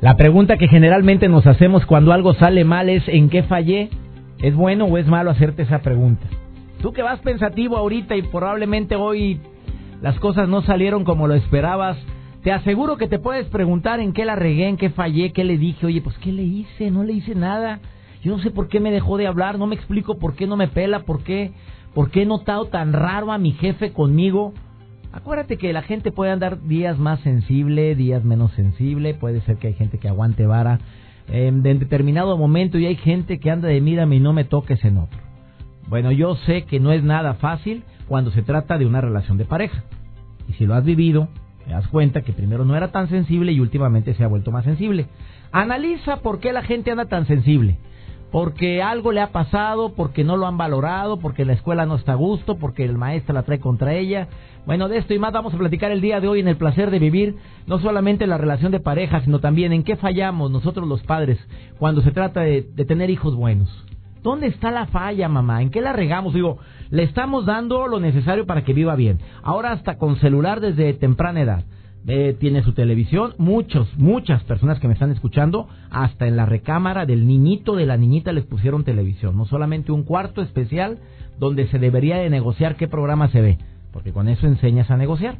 La 0.00 0.16
pregunta 0.16 0.56
que 0.56 0.66
generalmente 0.66 1.28
nos 1.28 1.46
hacemos 1.46 1.84
cuando 1.84 2.14
algo 2.14 2.32
sale 2.32 2.64
mal 2.64 2.88
es 2.88 3.06
¿en 3.06 3.28
qué 3.28 3.42
fallé? 3.42 3.90
¿Es 4.38 4.54
bueno 4.54 4.86
o 4.86 4.96
es 4.96 5.06
malo 5.06 5.30
hacerte 5.30 5.62
esa 5.62 5.80
pregunta? 5.80 6.26
Tú 6.80 6.94
que 6.94 7.02
vas 7.02 7.20
pensativo 7.20 7.76
ahorita 7.76 8.16
y 8.16 8.22
probablemente 8.22 8.96
hoy 8.96 9.42
las 10.00 10.18
cosas 10.18 10.48
no 10.48 10.62
salieron 10.62 11.04
como 11.04 11.26
lo 11.26 11.34
esperabas, 11.34 11.98
te 12.42 12.50
aseguro 12.50 12.96
que 12.96 13.08
te 13.08 13.18
puedes 13.18 13.46
preguntar 13.48 14.00
en 14.00 14.14
qué 14.14 14.24
la 14.24 14.36
regué, 14.36 14.68
en 14.68 14.78
qué 14.78 14.88
fallé, 14.88 15.34
qué 15.34 15.44
le 15.44 15.58
dije, 15.58 15.84
oye, 15.84 16.00
pues 16.00 16.16
qué 16.16 16.32
le 16.32 16.44
hice, 16.44 16.90
no 16.90 17.04
le 17.04 17.12
hice 17.12 17.34
nada. 17.34 17.80
Yo 18.22 18.34
no 18.34 18.42
sé 18.42 18.50
por 18.50 18.68
qué 18.68 18.80
me 18.80 18.90
dejó 18.90 19.18
de 19.18 19.26
hablar, 19.26 19.58
no 19.58 19.66
me 19.66 19.74
explico 19.74 20.18
por 20.18 20.34
qué 20.34 20.46
no 20.46 20.56
me 20.56 20.68
pela, 20.68 21.00
por 21.00 21.22
qué, 21.22 21.52
por 21.92 22.10
qué 22.10 22.22
he 22.22 22.26
notado 22.26 22.64
tan 22.64 22.94
raro 22.94 23.32
a 23.32 23.38
mi 23.38 23.52
jefe 23.52 23.92
conmigo. 23.92 24.54
Acuérdate 25.12 25.56
que 25.56 25.72
la 25.72 25.82
gente 25.82 26.12
puede 26.12 26.30
andar 26.30 26.62
días 26.62 26.98
más 26.98 27.20
sensible, 27.20 27.96
días 27.96 28.24
menos 28.24 28.52
sensible, 28.52 29.14
puede 29.14 29.40
ser 29.40 29.56
que 29.56 29.68
hay 29.68 29.74
gente 29.74 29.98
que 29.98 30.08
aguante 30.08 30.46
vara 30.46 30.78
en 31.28 31.62
determinado 31.62 32.36
momento 32.36 32.78
y 32.78 32.86
hay 32.86 32.96
gente 32.96 33.38
que 33.40 33.50
anda 33.50 33.68
de 33.68 33.80
mírame 33.80 34.16
y 34.16 34.20
no 34.20 34.32
me 34.32 34.44
toques 34.44 34.84
en 34.84 34.98
otro. 34.98 35.18
Bueno, 35.88 36.12
yo 36.12 36.36
sé 36.36 36.62
que 36.62 36.78
no 36.78 36.92
es 36.92 37.02
nada 37.02 37.34
fácil 37.34 37.82
cuando 38.08 38.30
se 38.30 38.42
trata 38.42 38.78
de 38.78 38.86
una 38.86 39.00
relación 39.00 39.36
de 39.36 39.44
pareja. 39.44 39.82
Y 40.48 40.52
si 40.54 40.66
lo 40.66 40.74
has 40.74 40.84
vivido, 40.84 41.28
te 41.64 41.70
das 41.70 41.88
cuenta 41.88 42.22
que 42.22 42.32
primero 42.32 42.64
no 42.64 42.76
era 42.76 42.92
tan 42.92 43.08
sensible 43.08 43.50
y 43.52 43.60
últimamente 43.60 44.14
se 44.14 44.22
ha 44.22 44.28
vuelto 44.28 44.52
más 44.52 44.64
sensible. 44.64 45.06
Analiza 45.50 46.18
por 46.18 46.38
qué 46.38 46.52
la 46.52 46.62
gente 46.62 46.92
anda 46.92 47.06
tan 47.06 47.26
sensible 47.26 47.78
porque 48.30 48.82
algo 48.82 49.12
le 49.12 49.20
ha 49.20 49.32
pasado, 49.32 49.92
porque 49.94 50.24
no 50.24 50.36
lo 50.36 50.46
han 50.46 50.56
valorado, 50.56 51.18
porque 51.18 51.44
la 51.44 51.52
escuela 51.52 51.86
no 51.86 51.96
está 51.96 52.12
a 52.12 52.16
gusto, 52.16 52.56
porque 52.56 52.84
el 52.84 52.96
maestro 52.96 53.34
la 53.34 53.42
trae 53.42 53.58
contra 53.58 53.94
ella. 53.94 54.28
Bueno, 54.66 54.88
de 54.88 54.98
esto 54.98 55.14
y 55.14 55.18
más 55.18 55.32
vamos 55.32 55.52
a 55.52 55.58
platicar 55.58 55.90
el 55.90 56.00
día 56.00 56.20
de 56.20 56.28
hoy 56.28 56.40
en 56.40 56.48
el 56.48 56.56
placer 56.56 56.90
de 56.90 56.98
vivir, 56.98 57.36
no 57.66 57.78
solamente 57.80 58.26
la 58.26 58.38
relación 58.38 58.70
de 58.72 58.80
pareja, 58.80 59.20
sino 59.22 59.40
también 59.40 59.72
en 59.72 59.82
qué 59.82 59.96
fallamos 59.96 60.50
nosotros 60.50 60.86
los 60.86 61.02
padres 61.02 61.38
cuando 61.78 62.02
se 62.02 62.12
trata 62.12 62.42
de, 62.42 62.62
de 62.62 62.84
tener 62.84 63.10
hijos 63.10 63.34
buenos. 63.34 63.68
¿Dónde 64.22 64.48
está 64.48 64.70
la 64.70 64.86
falla, 64.86 65.28
mamá? 65.28 65.62
¿En 65.62 65.70
qué 65.70 65.80
la 65.80 65.94
regamos? 65.94 66.34
Digo, 66.34 66.58
le 66.90 67.04
estamos 67.04 67.46
dando 67.46 67.88
lo 67.88 68.00
necesario 68.00 68.46
para 68.46 68.64
que 68.64 68.74
viva 68.74 68.94
bien. 68.94 69.18
Ahora 69.42 69.72
hasta 69.72 69.96
con 69.96 70.16
celular 70.16 70.60
desde 70.60 70.92
temprana 70.92 71.40
edad 71.40 71.64
tiene 72.06 72.62
su 72.62 72.72
televisión. 72.72 73.34
Muchos, 73.38 73.88
muchas 73.96 74.42
personas 74.44 74.80
que 74.80 74.88
me 74.88 74.94
están 74.94 75.10
escuchando, 75.10 75.68
hasta 75.90 76.26
en 76.26 76.36
la 76.36 76.46
recámara 76.46 77.06
del 77.06 77.26
niñito, 77.26 77.76
de 77.76 77.86
la 77.86 77.96
niñita, 77.96 78.32
les 78.32 78.44
pusieron 78.44 78.84
televisión. 78.84 79.36
No 79.36 79.44
solamente 79.44 79.92
un 79.92 80.04
cuarto 80.04 80.42
especial 80.42 80.98
donde 81.38 81.66
se 81.68 81.78
debería 81.78 82.16
de 82.16 82.30
negociar 82.30 82.76
qué 82.76 82.88
programa 82.88 83.28
se 83.28 83.40
ve, 83.40 83.58
porque 83.92 84.12
con 84.12 84.28
eso 84.28 84.46
enseñas 84.46 84.90
a 84.90 84.96
negociar. 84.96 85.38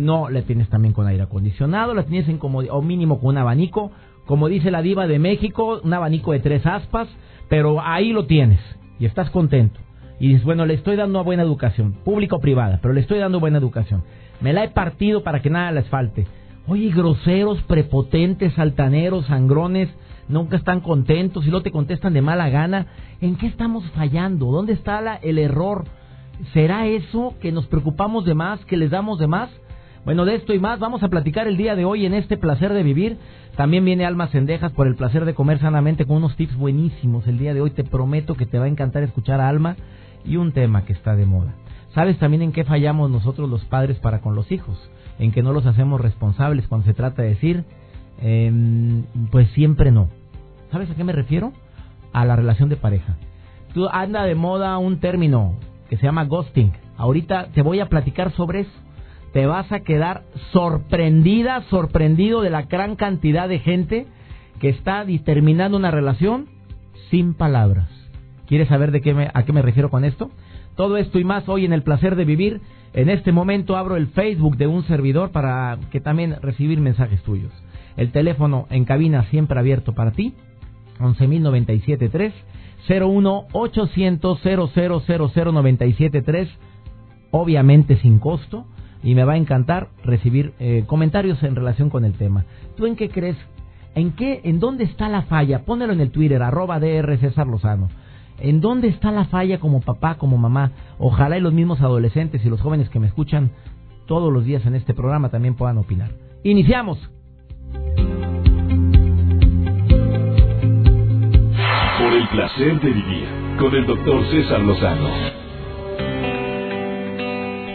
No, 0.00 0.28
le 0.28 0.42
tienes 0.42 0.68
también 0.68 0.92
con 0.92 1.06
aire 1.06 1.22
acondicionado, 1.22 1.94
la 1.94 2.02
tienes 2.02 2.28
en 2.28 2.38
como, 2.38 2.58
o 2.58 2.82
mínimo 2.82 3.20
con 3.20 3.30
un 3.30 3.38
abanico, 3.38 3.92
como 4.26 4.48
dice 4.48 4.70
la 4.70 4.82
diva 4.82 5.06
de 5.06 5.18
México, 5.18 5.80
un 5.82 5.92
abanico 5.92 6.32
de 6.32 6.40
tres 6.40 6.66
aspas, 6.66 7.08
pero 7.48 7.80
ahí 7.80 8.12
lo 8.12 8.26
tienes 8.26 8.58
y 8.98 9.06
estás 9.06 9.30
contento. 9.30 9.78
Y 10.18 10.28
dices, 10.28 10.44
bueno, 10.44 10.66
le 10.66 10.74
estoy 10.74 10.96
dando 10.96 11.18
una 11.18 11.24
buena 11.24 11.42
educación, 11.42 11.92
pública 12.04 12.36
o 12.36 12.40
privada, 12.40 12.78
pero 12.80 12.94
le 12.94 13.00
estoy 13.00 13.18
dando 13.18 13.40
buena 13.40 13.58
educación. 13.58 14.02
Me 14.44 14.52
la 14.52 14.62
he 14.62 14.68
partido 14.68 15.22
para 15.22 15.40
que 15.40 15.48
nada 15.48 15.72
les 15.72 15.88
falte. 15.88 16.26
Oye, 16.66 16.90
groseros, 16.90 17.62
prepotentes, 17.62 18.58
altaneros, 18.58 19.24
sangrones, 19.24 19.88
nunca 20.28 20.58
están 20.58 20.80
contentos 20.80 21.46
y 21.46 21.50
no 21.50 21.62
te 21.62 21.70
contestan 21.70 22.12
de 22.12 22.20
mala 22.20 22.50
gana. 22.50 22.88
¿En 23.22 23.36
qué 23.36 23.46
estamos 23.46 23.84
fallando? 23.92 24.52
¿Dónde 24.52 24.74
está 24.74 25.16
el 25.22 25.38
error? 25.38 25.86
¿Será 26.52 26.86
eso 26.86 27.32
que 27.40 27.52
nos 27.52 27.66
preocupamos 27.68 28.26
de 28.26 28.34
más, 28.34 28.62
que 28.66 28.76
les 28.76 28.90
damos 28.90 29.18
de 29.18 29.28
más? 29.28 29.48
Bueno, 30.04 30.26
de 30.26 30.34
esto 30.34 30.52
y 30.52 30.58
más 30.58 30.78
vamos 30.78 31.02
a 31.02 31.08
platicar 31.08 31.48
el 31.48 31.56
día 31.56 31.74
de 31.74 31.86
hoy 31.86 32.04
en 32.04 32.12
este 32.12 32.36
placer 32.36 32.74
de 32.74 32.82
vivir. 32.82 33.16
También 33.56 33.82
viene 33.82 34.04
Almas 34.04 34.30
Cendejas 34.30 34.72
por 34.72 34.86
el 34.86 34.94
placer 34.94 35.24
de 35.24 35.32
comer 35.32 35.58
sanamente 35.58 36.04
con 36.04 36.18
unos 36.18 36.36
tips 36.36 36.54
buenísimos. 36.54 37.26
El 37.26 37.38
día 37.38 37.54
de 37.54 37.62
hoy 37.62 37.70
te 37.70 37.82
prometo 37.82 38.34
que 38.34 38.44
te 38.44 38.58
va 38.58 38.66
a 38.66 38.68
encantar 38.68 39.04
escuchar 39.04 39.40
a 39.40 39.48
Alma 39.48 39.76
y 40.22 40.36
un 40.36 40.52
tema 40.52 40.84
que 40.84 40.92
está 40.92 41.16
de 41.16 41.24
moda. 41.24 41.54
¿Sabes 41.94 42.18
también 42.18 42.42
en 42.42 42.52
qué 42.52 42.64
fallamos 42.64 43.08
nosotros 43.08 43.48
los 43.48 43.64
padres 43.66 43.98
para 44.00 44.20
con 44.20 44.34
los 44.34 44.50
hijos? 44.50 44.76
En 45.20 45.30
que 45.30 45.42
no 45.42 45.52
los 45.52 45.64
hacemos 45.64 46.00
responsables 46.00 46.66
cuando 46.66 46.86
se 46.86 46.94
trata 46.94 47.22
de 47.22 47.28
decir, 47.28 47.64
em, 48.20 49.04
pues 49.30 49.48
siempre 49.50 49.92
no. 49.92 50.08
¿Sabes 50.72 50.90
a 50.90 50.96
qué 50.96 51.04
me 51.04 51.12
refiero? 51.12 51.52
A 52.12 52.24
la 52.24 52.34
relación 52.34 52.68
de 52.68 52.76
pareja. 52.76 53.16
Tú 53.74 53.88
anda 53.88 54.24
de 54.24 54.34
moda 54.34 54.76
un 54.78 54.98
término 54.98 55.54
que 55.88 55.96
se 55.96 56.02
llama 56.02 56.24
ghosting. 56.24 56.72
Ahorita 56.96 57.48
te 57.54 57.62
voy 57.62 57.78
a 57.78 57.88
platicar 57.88 58.32
sobre 58.32 58.60
eso. 58.60 58.72
Te 59.32 59.46
vas 59.46 59.70
a 59.70 59.80
quedar 59.80 60.24
sorprendida, 60.52 61.62
sorprendido 61.70 62.40
de 62.40 62.50
la 62.50 62.62
gran 62.62 62.96
cantidad 62.96 63.48
de 63.48 63.60
gente 63.60 64.06
que 64.60 64.68
está 64.68 65.04
determinando 65.04 65.76
una 65.76 65.92
relación 65.92 66.46
sin 67.10 67.34
palabras. 67.34 67.88
¿Quieres 68.46 68.68
saber 68.68 68.90
de 68.90 69.00
qué 69.00 69.30
a 69.32 69.42
qué 69.44 69.52
me 69.52 69.62
refiero 69.62 69.90
con 69.90 70.04
esto? 70.04 70.30
Todo 70.76 70.96
esto 70.96 71.18
y 71.18 71.24
más 71.24 71.48
hoy 71.48 71.64
en 71.64 71.72
el 71.72 71.82
placer 71.82 72.16
de 72.16 72.24
vivir. 72.24 72.60
En 72.92 73.10
este 73.10 73.32
momento 73.32 73.76
abro 73.76 73.96
el 73.96 74.08
Facebook 74.08 74.56
de 74.56 74.66
un 74.66 74.84
servidor 74.84 75.30
para 75.30 75.78
que 75.90 76.00
también 76.00 76.36
recibir 76.40 76.80
mensajes 76.80 77.22
tuyos. 77.22 77.52
El 77.96 78.12
teléfono 78.12 78.66
en 78.70 78.84
cabina 78.84 79.24
siempre 79.30 79.58
abierto 79.58 79.94
para 79.94 80.12
ti. 80.12 80.34
11.097.3 81.00 82.32
01 82.88 83.46
800 83.52 84.40
00973 84.42 86.48
obviamente 87.30 87.96
sin 87.96 88.20
costo 88.20 88.66
y 89.02 89.14
me 89.14 89.24
va 89.24 89.34
a 89.34 89.36
encantar 89.36 89.88
recibir 90.04 90.54
eh, 90.60 90.84
comentarios 90.86 91.42
en 91.42 91.56
relación 91.56 91.90
con 91.90 92.04
el 92.04 92.14
tema. 92.14 92.44
¿Tú 92.76 92.86
en 92.86 92.96
qué 92.96 93.10
crees? 93.10 93.36
¿En 93.94 94.12
qué? 94.12 94.40
¿En 94.44 94.60
dónde 94.60 94.84
está 94.84 95.08
la 95.08 95.22
falla? 95.22 95.64
Pónelo 95.64 95.92
en 95.92 96.00
el 96.00 96.10
Twitter, 96.10 96.42
arroba 96.42 96.80
DR 96.80 97.18
César. 97.18 97.46
¿En 98.44 98.60
dónde 98.60 98.88
está 98.88 99.10
la 99.10 99.24
falla 99.24 99.58
como 99.58 99.80
papá, 99.80 100.16
como 100.16 100.36
mamá? 100.36 100.72
Ojalá 100.98 101.38
y 101.38 101.40
los 101.40 101.54
mismos 101.54 101.80
adolescentes 101.80 102.44
y 102.44 102.50
los 102.50 102.60
jóvenes 102.60 102.90
que 102.90 103.00
me 103.00 103.06
escuchan 103.06 103.52
todos 104.04 104.30
los 104.30 104.44
días 104.44 104.66
en 104.66 104.74
este 104.74 104.92
programa 104.92 105.30
también 105.30 105.54
puedan 105.54 105.78
opinar. 105.78 106.10
Iniciamos. 106.42 106.98
Por 111.98 112.12
el 112.12 112.28
placer 112.28 112.80
de 112.82 112.90
vivir 112.90 113.28
con 113.58 113.74
el 113.74 113.86
doctor 113.86 114.22
César 114.30 114.60
Lozano. 114.60 115.08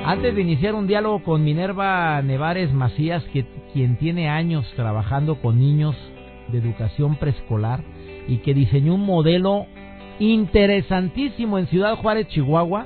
Antes 0.05 0.35
de 0.35 0.41
iniciar 0.41 0.75
un 0.75 0.85
diálogo 0.85 1.23
con 1.23 1.43
Minerva 1.43 2.21
Nevares 2.21 2.71
Macías, 2.71 3.23
que, 3.33 3.47
quien 3.73 3.97
tiene 3.97 4.29
años 4.29 4.71
trabajando 4.75 5.41
con 5.41 5.57
niños 5.57 5.95
de 6.51 6.59
educación 6.59 7.15
preescolar 7.15 7.83
y 8.27 8.37
que 8.37 8.53
diseñó 8.53 8.93
un 8.93 9.05
modelo 9.07 9.65
interesantísimo 10.19 11.57
en 11.57 11.67
Ciudad 11.67 11.95
Juárez, 11.97 12.27
Chihuahua, 12.27 12.85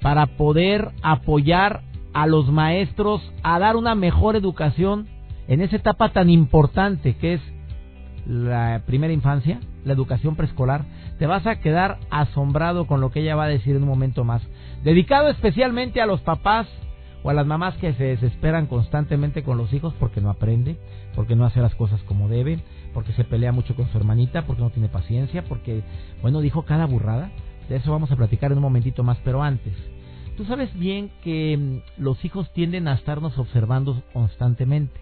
para 0.00 0.26
poder 0.26 0.90
apoyar 1.02 1.82
a 2.12 2.26
los 2.26 2.50
maestros 2.50 3.22
a 3.42 3.58
dar 3.58 3.76
una 3.76 3.94
mejor 3.94 4.36
educación 4.36 5.08
en 5.48 5.60
esa 5.60 5.76
etapa 5.76 6.12
tan 6.12 6.30
importante 6.30 7.16
que 7.16 7.34
es 7.34 7.40
la 8.26 8.82
primera 8.86 9.12
infancia, 9.12 9.60
la 9.84 9.92
educación 9.92 10.36
preescolar. 10.36 10.84
Te 11.18 11.26
vas 11.26 11.46
a 11.46 11.60
quedar 11.60 11.98
asombrado 12.10 12.86
con 12.86 13.00
lo 13.00 13.10
que 13.10 13.20
ella 13.20 13.36
va 13.36 13.44
a 13.44 13.48
decir 13.48 13.76
en 13.76 13.82
un 13.82 13.88
momento 13.88 14.24
más. 14.24 14.42
Dedicado 14.84 15.28
especialmente 15.28 16.00
a 16.00 16.06
los 16.06 16.20
papás 16.20 16.68
o 17.22 17.30
a 17.30 17.34
las 17.34 17.46
mamás 17.46 17.76
que 17.76 17.92
se 17.94 18.04
desesperan 18.04 18.66
constantemente 18.66 19.42
con 19.42 19.56
los 19.56 19.72
hijos 19.72 19.94
porque 19.98 20.20
no 20.20 20.30
aprende, 20.30 20.76
porque 21.14 21.36
no 21.36 21.44
hace 21.44 21.60
las 21.60 21.74
cosas 21.74 22.02
como 22.02 22.28
debe, 22.28 22.58
porque 22.92 23.12
se 23.12 23.24
pelea 23.24 23.52
mucho 23.52 23.74
con 23.74 23.88
su 23.90 23.98
hermanita, 23.98 24.46
porque 24.46 24.62
no 24.62 24.70
tiene 24.70 24.88
paciencia, 24.88 25.44
porque, 25.44 25.82
bueno, 26.20 26.40
dijo 26.40 26.64
cada 26.64 26.86
burrada. 26.86 27.30
De 27.68 27.76
eso 27.76 27.90
vamos 27.90 28.10
a 28.10 28.16
platicar 28.16 28.52
en 28.52 28.58
un 28.58 28.62
momentito 28.62 29.02
más, 29.02 29.18
pero 29.24 29.42
antes. 29.42 29.74
Tú 30.36 30.44
sabes 30.44 30.72
bien 30.78 31.10
que 31.22 31.56
mm, 31.56 32.02
los 32.02 32.24
hijos 32.24 32.52
tienden 32.52 32.88
a 32.88 32.94
estarnos 32.94 33.38
observando 33.38 34.02
constantemente. 34.12 35.00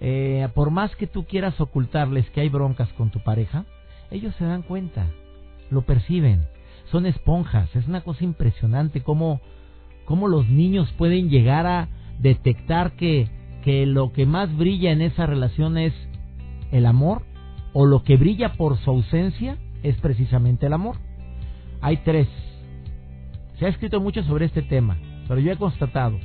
Eh, 0.00 0.48
por 0.54 0.70
más 0.70 0.94
que 0.96 1.06
tú 1.06 1.24
quieras 1.24 1.60
ocultarles 1.60 2.28
que 2.30 2.40
hay 2.40 2.48
broncas 2.48 2.88
con 2.94 3.10
tu 3.10 3.20
pareja, 3.20 3.64
ellos 4.10 4.34
se 4.36 4.44
dan 4.44 4.62
cuenta, 4.62 5.06
lo 5.70 5.82
perciben, 5.82 6.46
son 6.90 7.06
esponjas. 7.06 7.74
Es 7.76 7.86
una 7.86 8.00
cosa 8.00 8.24
impresionante 8.24 9.02
cómo, 9.02 9.40
cómo 10.04 10.26
los 10.26 10.48
niños 10.48 10.90
pueden 10.96 11.28
llegar 11.28 11.66
a 11.66 11.88
detectar 12.18 12.92
que 12.92 13.28
que 13.62 13.86
lo 13.86 14.12
que 14.12 14.26
más 14.26 14.54
brilla 14.56 14.90
en 14.92 15.02
esa 15.02 15.26
relación 15.26 15.78
es 15.78 15.92
el 16.72 16.86
amor 16.86 17.22
o 17.72 17.86
lo 17.86 18.02
que 18.02 18.16
brilla 18.16 18.54
por 18.54 18.76
su 18.78 18.90
ausencia 18.90 19.56
es 19.82 19.96
precisamente 19.96 20.66
el 20.66 20.72
amor. 20.72 20.96
Hay 21.80 21.98
tres. 21.98 22.28
Se 23.58 23.66
ha 23.66 23.68
escrito 23.68 24.00
mucho 24.00 24.22
sobre 24.24 24.46
este 24.46 24.62
tema, 24.62 24.98
pero 25.28 25.40
yo 25.40 25.52
he 25.52 25.56
constatado 25.56 26.18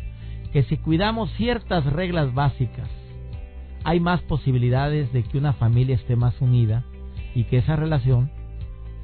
que 0.52 0.64
si 0.64 0.78
cuidamos 0.78 1.32
ciertas 1.34 1.86
reglas 1.86 2.34
básicas, 2.34 2.90
hay 3.84 4.00
más 4.00 4.22
posibilidades 4.22 5.12
de 5.14 5.24
que 5.24 5.38
una 5.38 5.54
familia 5.54 5.96
esté 5.96 6.16
más 6.16 6.40
unida 6.42 6.84
y 7.36 7.44
que 7.44 7.58
esa 7.58 7.76
relación 7.76 8.32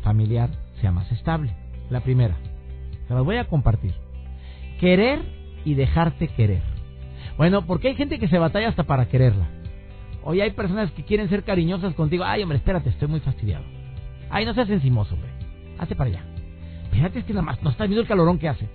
familiar 0.02 0.50
sea 0.80 0.92
más 0.92 1.12
estable. 1.12 1.54
La 1.90 2.02
primera, 2.02 2.36
se 3.08 3.14
las 3.14 3.24
voy 3.24 3.38
a 3.38 3.48
compartir. 3.48 3.94
Querer 4.80 5.22
y 5.66 5.76
dejarte 5.76 6.30
querer. 6.30 6.64
Bueno, 7.38 7.66
porque 7.66 7.90
hay 7.90 7.96
gente 7.96 8.18
que 8.18 8.28
se 8.28 8.40
batalla 8.40 8.70
hasta 8.70 8.84
para 8.84 9.08
quererla. 9.08 9.61
Hoy 10.24 10.42
hay 10.42 10.52
personas 10.52 10.92
que 10.92 11.04
quieren 11.04 11.30
ser 11.30 11.44
cariñosas 11.44 11.94
contigo. 11.96 12.24
Ay, 12.26 12.44
hombre, 12.44 12.58
espérate, 12.58 12.90
estoy 12.90 13.08
muy 13.08 13.20
fastidiado. 13.22 13.64
Ay, 14.30 14.46
no 14.46 14.54
seas 14.54 14.70
encimoso, 14.70 15.16
hombre. 15.16 15.30
Hazte 15.80 15.96
para 15.96 16.10
allá. 16.10 16.24
Espérate, 16.86 17.20
es 17.20 17.26
que 17.26 17.34
nada 17.34 17.46
más 17.46 17.62
no 17.64 17.70
está 17.70 17.86
viendo 17.86 18.02
el 18.02 18.08
calorón 18.08 18.38
que 18.38 18.50
hace. 18.50 18.70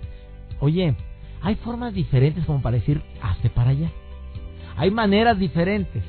Oye, 0.59 0.95
hay 1.41 1.55
formas 1.55 1.93
diferentes 1.93 2.45
como 2.45 2.61
para 2.61 2.77
decir, 2.77 3.01
hazte 3.21 3.49
para 3.49 3.69
allá. 3.69 3.89
Hay 4.75 4.91
maneras 4.91 5.39
diferentes. 5.39 6.03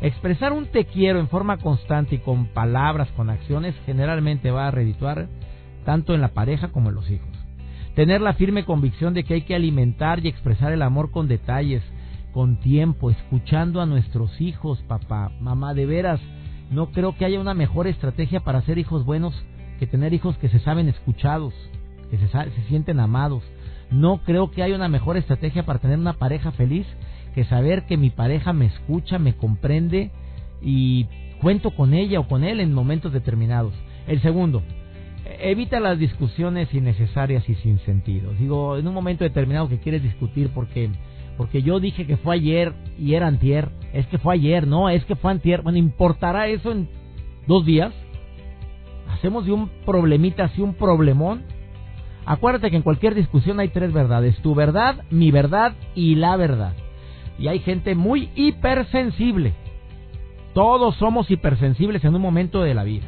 Expresar 0.00 0.52
un 0.52 0.66
te 0.66 0.84
quiero 0.84 1.18
en 1.18 1.28
forma 1.28 1.58
constante 1.58 2.16
y 2.16 2.18
con 2.18 2.46
palabras, 2.46 3.08
con 3.16 3.30
acciones, 3.30 3.74
generalmente 3.84 4.50
va 4.50 4.68
a 4.68 4.70
redituar 4.70 5.28
tanto 5.84 6.14
en 6.14 6.20
la 6.20 6.28
pareja 6.28 6.68
como 6.68 6.88
en 6.88 6.94
los 6.94 7.10
hijos. 7.10 7.28
Tener 7.94 8.20
la 8.20 8.34
firme 8.34 8.64
convicción 8.64 9.12
de 9.12 9.24
que 9.24 9.34
hay 9.34 9.42
que 9.42 9.56
alimentar 9.56 10.24
y 10.24 10.28
expresar 10.28 10.72
el 10.72 10.82
amor 10.82 11.10
con 11.10 11.26
detalles, 11.26 11.82
con 12.38 12.54
tiempo, 12.54 13.10
escuchando 13.10 13.80
a 13.80 13.86
nuestros 13.86 14.40
hijos, 14.40 14.80
papá, 14.86 15.32
mamá, 15.40 15.74
de 15.74 15.86
veras, 15.86 16.20
no 16.70 16.92
creo 16.92 17.16
que 17.16 17.24
haya 17.24 17.40
una 17.40 17.52
mejor 17.52 17.88
estrategia 17.88 18.38
para 18.38 18.62
ser 18.62 18.78
hijos 18.78 19.04
buenos 19.04 19.34
que 19.80 19.88
tener 19.88 20.14
hijos 20.14 20.38
que 20.38 20.48
se 20.48 20.60
saben 20.60 20.88
escuchados, 20.88 21.52
que 22.12 22.16
se, 22.16 22.28
se 22.28 22.62
sienten 22.68 23.00
amados. 23.00 23.42
No 23.90 24.18
creo 24.18 24.52
que 24.52 24.62
haya 24.62 24.76
una 24.76 24.86
mejor 24.86 25.16
estrategia 25.16 25.66
para 25.66 25.80
tener 25.80 25.98
una 25.98 26.12
pareja 26.12 26.52
feliz 26.52 26.86
que 27.34 27.42
saber 27.42 27.86
que 27.86 27.96
mi 27.96 28.10
pareja 28.10 28.52
me 28.52 28.66
escucha, 28.66 29.18
me 29.18 29.34
comprende 29.34 30.12
y 30.62 31.08
cuento 31.40 31.72
con 31.72 31.92
ella 31.92 32.20
o 32.20 32.28
con 32.28 32.44
él 32.44 32.60
en 32.60 32.72
momentos 32.72 33.12
determinados. 33.12 33.74
El 34.06 34.22
segundo, 34.22 34.62
evita 35.40 35.80
las 35.80 35.98
discusiones 35.98 36.72
innecesarias 36.72 37.48
y 37.48 37.56
sin 37.56 37.80
sentido. 37.80 38.32
Digo, 38.34 38.78
en 38.78 38.86
un 38.86 38.94
momento 38.94 39.24
determinado 39.24 39.68
que 39.68 39.80
quieres 39.80 40.04
discutir 40.04 40.50
porque 40.54 40.88
porque 41.38 41.62
yo 41.62 41.78
dije 41.78 42.04
que 42.04 42.16
fue 42.16 42.34
ayer 42.34 42.74
y 42.98 43.14
era 43.14 43.28
antier, 43.28 43.70
es 43.92 44.06
que 44.08 44.18
fue 44.18 44.34
ayer, 44.34 44.66
no, 44.66 44.90
es 44.90 45.04
que 45.04 45.14
fue 45.14 45.30
antier. 45.30 45.62
Bueno, 45.62 45.78
¿importará 45.78 46.48
eso 46.48 46.72
en 46.72 46.88
dos 47.46 47.64
días? 47.64 47.94
Hacemos 49.08 49.46
de 49.46 49.52
un 49.52 49.70
problemita 49.86 50.44
así 50.44 50.60
un 50.60 50.74
problemón. 50.74 51.44
Acuérdate 52.26 52.70
que 52.70 52.76
en 52.76 52.82
cualquier 52.82 53.14
discusión 53.14 53.60
hay 53.60 53.68
tres 53.68 53.92
verdades, 53.92 54.36
tu 54.42 54.56
verdad, 54.56 55.04
mi 55.10 55.30
verdad 55.30 55.76
y 55.94 56.16
la 56.16 56.36
verdad. 56.36 56.74
Y 57.38 57.46
hay 57.46 57.60
gente 57.60 57.94
muy 57.94 58.30
hipersensible. 58.34 59.54
Todos 60.54 60.96
somos 60.96 61.30
hipersensibles 61.30 62.04
en 62.04 62.16
un 62.16 62.20
momento 62.20 62.62
de 62.62 62.74
la 62.74 62.82
vida. 62.82 63.06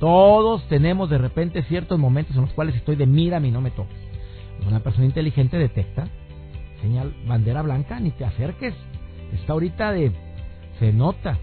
Todos 0.00 0.66
tenemos 0.66 1.08
de 1.08 1.18
repente 1.18 1.62
ciertos 1.62 2.00
momentos 2.00 2.34
en 2.34 2.42
los 2.42 2.52
cuales 2.52 2.74
estoy 2.74 2.96
de 2.96 3.06
mira 3.06 3.38
y 3.38 3.52
no 3.52 3.60
me 3.60 3.70
toques. 3.70 3.96
Una 4.66 4.80
persona 4.80 5.06
inteligente 5.06 5.56
detecta, 5.56 6.08
señal 6.80 7.14
bandera 7.26 7.62
blanca, 7.62 8.00
ni 8.00 8.10
te 8.10 8.24
acerques. 8.24 8.74
Está 9.32 9.52
ahorita 9.52 9.92
de 9.92 10.12
se 10.78 10.92
nota. 10.92 11.38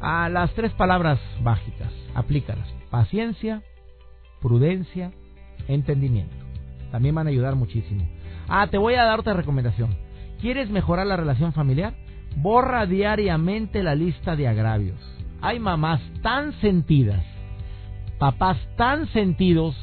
A 0.00 0.30
las 0.30 0.50
tres 0.54 0.72
palabras 0.72 1.20
básicas, 1.42 1.92
aplícalas. 2.14 2.66
Paciencia, 2.90 3.62
prudencia, 4.40 5.12
entendimiento. 5.68 6.34
También 6.90 7.14
van 7.14 7.26
a 7.26 7.30
ayudar 7.30 7.54
muchísimo. 7.54 8.08
Ah, 8.48 8.66
te 8.68 8.78
voy 8.78 8.94
a 8.94 9.04
dar 9.04 9.20
otra 9.20 9.34
recomendación 9.34 9.94
¿Quieres 10.40 10.70
mejorar 10.70 11.06
la 11.06 11.16
relación 11.16 11.52
familiar? 11.52 11.94
Borra 12.36 12.86
diariamente 12.86 13.82
la 13.82 13.94
lista 13.94 14.36
de 14.36 14.48
agravios. 14.48 14.98
Hay 15.42 15.58
mamás 15.58 16.00
tan 16.22 16.52
sentidas, 16.60 17.22
papás 18.18 18.56
tan 18.76 19.06
sentidos, 19.08 19.76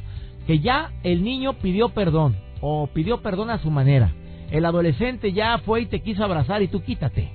que 0.48 0.60
ya 0.60 0.94
el 1.04 1.24
niño 1.24 1.54
pidió 1.54 1.90
perdón 1.90 2.38
o 2.62 2.88
pidió 2.88 3.22
perdón 3.22 3.52
a 3.52 3.60
su 3.60 3.70
manera. 3.70 4.14
El 4.52 4.66
adolescente 4.66 5.34
ya 5.34 5.58
fue 5.60 5.82
y 5.82 5.86
te 5.88 6.02
quiso 6.02 6.24
abrazar 6.24 6.62
y 6.62 6.68
tú 6.68 6.82
quítate. 6.82 7.30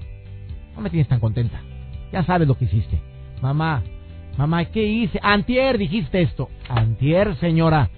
No 0.75 0.81
me 0.81 0.91
tienes 0.91 1.09
tan 1.09 1.21
contenta. 1.21 1.61
Ya 2.13 2.25
sabes 2.25 2.49
lo 2.49 2.57
que 2.57 2.65
hiciste. 2.65 3.01
Mamá, 3.41 3.83
mamá, 4.37 4.65
¿qué 4.67 4.85
hice? 4.85 5.19
Antier 5.23 5.79
dijiste 5.79 6.23
esto. 6.23 6.49
Antier, 6.69 7.37
señora. 7.37 7.91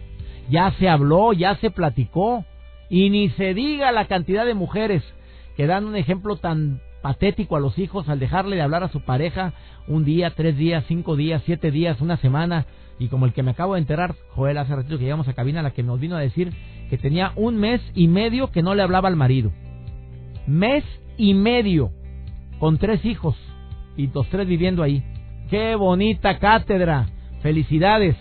Ya 0.50 0.72
se 0.72 0.88
habló, 0.88 1.32
ya 1.32 1.56
se 1.56 1.70
platicó. 1.70 2.44
Y 2.88 3.10
ni 3.10 3.30
se 3.30 3.54
diga 3.54 3.92
la 3.92 4.06
cantidad 4.06 4.44
de 4.44 4.54
mujeres 4.54 5.02
que 5.56 5.66
dan 5.66 5.84
un 5.86 5.96
ejemplo 5.96 6.36
tan 6.36 6.80
patético 7.02 7.56
a 7.56 7.60
los 7.60 7.78
hijos 7.78 8.08
al 8.08 8.18
dejarle 8.18 8.56
de 8.56 8.62
hablar 8.62 8.82
a 8.82 8.88
su 8.88 9.00
pareja 9.00 9.52
un 9.86 10.04
día, 10.04 10.30
tres 10.30 10.56
días, 10.56 10.84
cinco 10.88 11.16
días, 11.16 11.42
siete 11.44 11.70
días, 11.70 12.00
una 12.00 12.16
semana. 12.16 12.66
Y 12.98 13.08
como 13.08 13.26
el 13.26 13.32
que 13.32 13.42
me 13.42 13.50
acabo 13.50 13.74
de 13.74 13.80
enterar, 13.80 14.14
Joel, 14.30 14.58
hace 14.58 14.74
ratito 14.74 14.98
que 14.98 15.04
llegamos 15.04 15.28
a 15.28 15.34
cabina, 15.34 15.62
la 15.62 15.72
que 15.72 15.82
nos 15.82 16.00
vino 16.00 16.16
a 16.16 16.20
decir 16.20 16.52
que 16.90 16.98
tenía 16.98 17.32
un 17.36 17.56
mes 17.56 17.80
y 17.94 18.08
medio 18.08 18.50
que 18.50 18.62
no 18.62 18.74
le 18.74 18.82
hablaba 18.82 19.08
al 19.08 19.16
marido. 19.16 19.52
Mes 20.46 20.84
y 21.16 21.34
medio, 21.34 21.90
con 22.58 22.78
tres 22.78 23.04
hijos 23.04 23.36
y 23.96 24.08
los 24.08 24.28
tres 24.28 24.46
viviendo 24.46 24.82
ahí. 24.82 25.02
¡Qué 25.50 25.74
bonita 25.74 26.38
cátedra! 26.38 27.06
¡Felicidades! 27.42 28.16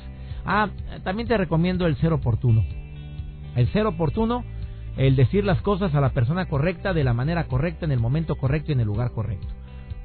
Ah, 0.46 0.70
también 1.04 1.28
te 1.28 1.38
recomiendo 1.38 1.86
el 1.86 1.96
ser 1.98 2.14
oportuno. 2.14 2.64
El 3.56 3.68
ser 3.72 3.86
oportuno 3.86 4.44
el 4.98 5.16
decir 5.16 5.44
las 5.44 5.62
cosas 5.62 5.94
a 5.96 6.02
la 6.02 6.10
persona 6.10 6.46
correcta, 6.46 6.94
de 6.94 7.04
la 7.04 7.14
manera 7.14 7.46
correcta, 7.46 7.86
en 7.86 7.92
el 7.92 8.00
momento 8.00 8.36
correcto 8.36 8.72
y 8.72 8.74
en 8.74 8.82
el 8.82 8.88
lugar 8.88 9.12
correcto. 9.12 9.48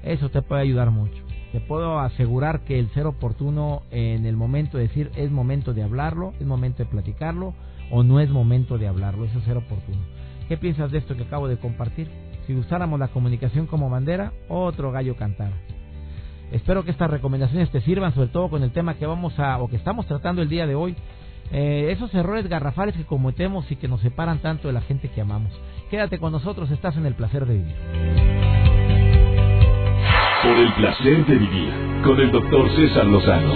Eso 0.02 0.30
te 0.30 0.42
puede 0.42 0.62
ayudar 0.62 0.90
mucho. 0.90 1.27
Te 1.52 1.60
puedo 1.60 1.98
asegurar 1.98 2.60
que 2.60 2.78
el 2.78 2.90
ser 2.90 3.06
oportuno 3.06 3.82
en 3.90 4.26
el 4.26 4.36
momento 4.36 4.76
de 4.76 4.84
decir 4.84 5.10
es 5.16 5.30
momento 5.30 5.72
de 5.72 5.82
hablarlo, 5.82 6.34
es 6.38 6.46
momento 6.46 6.82
de 6.82 6.90
platicarlo 6.90 7.54
o 7.90 8.02
no 8.02 8.20
es 8.20 8.28
momento 8.28 8.76
de 8.76 8.86
hablarlo, 8.86 9.24
eso 9.24 9.38
es 9.38 9.44
ser 9.44 9.56
oportuno. 9.56 9.98
¿Qué 10.46 10.58
piensas 10.58 10.90
de 10.90 10.98
esto 10.98 11.16
que 11.16 11.22
acabo 11.22 11.48
de 11.48 11.56
compartir? 11.56 12.08
Si 12.46 12.54
usáramos 12.54 13.00
la 13.00 13.08
comunicación 13.08 13.66
como 13.66 13.88
bandera, 13.88 14.32
otro 14.49 14.92
gallo 14.92 15.16
cantara. 15.16 15.56
Espero 16.52 16.84
que 16.84 16.90
estas 16.90 17.11
recomendaciones 17.11 17.70
te 17.70 17.80
sirvan, 17.82 18.14
sobre 18.14 18.28
todo 18.28 18.49
con 18.49 18.62
el 18.62 18.73
tema 18.73 18.94
que 18.94 19.06
vamos 19.06 19.38
a 19.38 19.58
o 19.58 19.68
que 19.68 19.76
estamos 19.76 20.06
tratando 20.06 20.42
el 20.42 20.49
día 20.49 20.66
de 20.66 20.75
hoy, 20.75 20.96
eh, 21.50 21.88
esos 21.90 22.14
errores 22.14 22.46
garrafales 22.49 22.94
que 22.94 23.04
cometemos 23.04 23.70
y 23.70 23.76
que 23.76 23.88
nos 23.88 24.00
separan 24.00 24.38
tanto 24.40 24.68
de 24.68 24.75
la 24.75 24.82
gente 24.82 25.08
que 25.08 25.20
amamos. 25.20 25.52
Quédate 25.90 26.18
con 26.18 26.32
nosotros, 26.32 26.70
estás 26.70 26.96
en 26.96 27.06
el 27.06 27.14
placer 27.14 27.46
de 27.46 27.54
vivir. 27.54 28.38
Por 30.42 30.57
el 30.57 30.73
placer 30.75 31.26
de 31.26 31.37
vivir, 31.37 31.73
con 32.04 32.21
el 32.21 32.30
doctor 32.30 32.71
César 32.76 33.07
Lozano. 33.07 33.54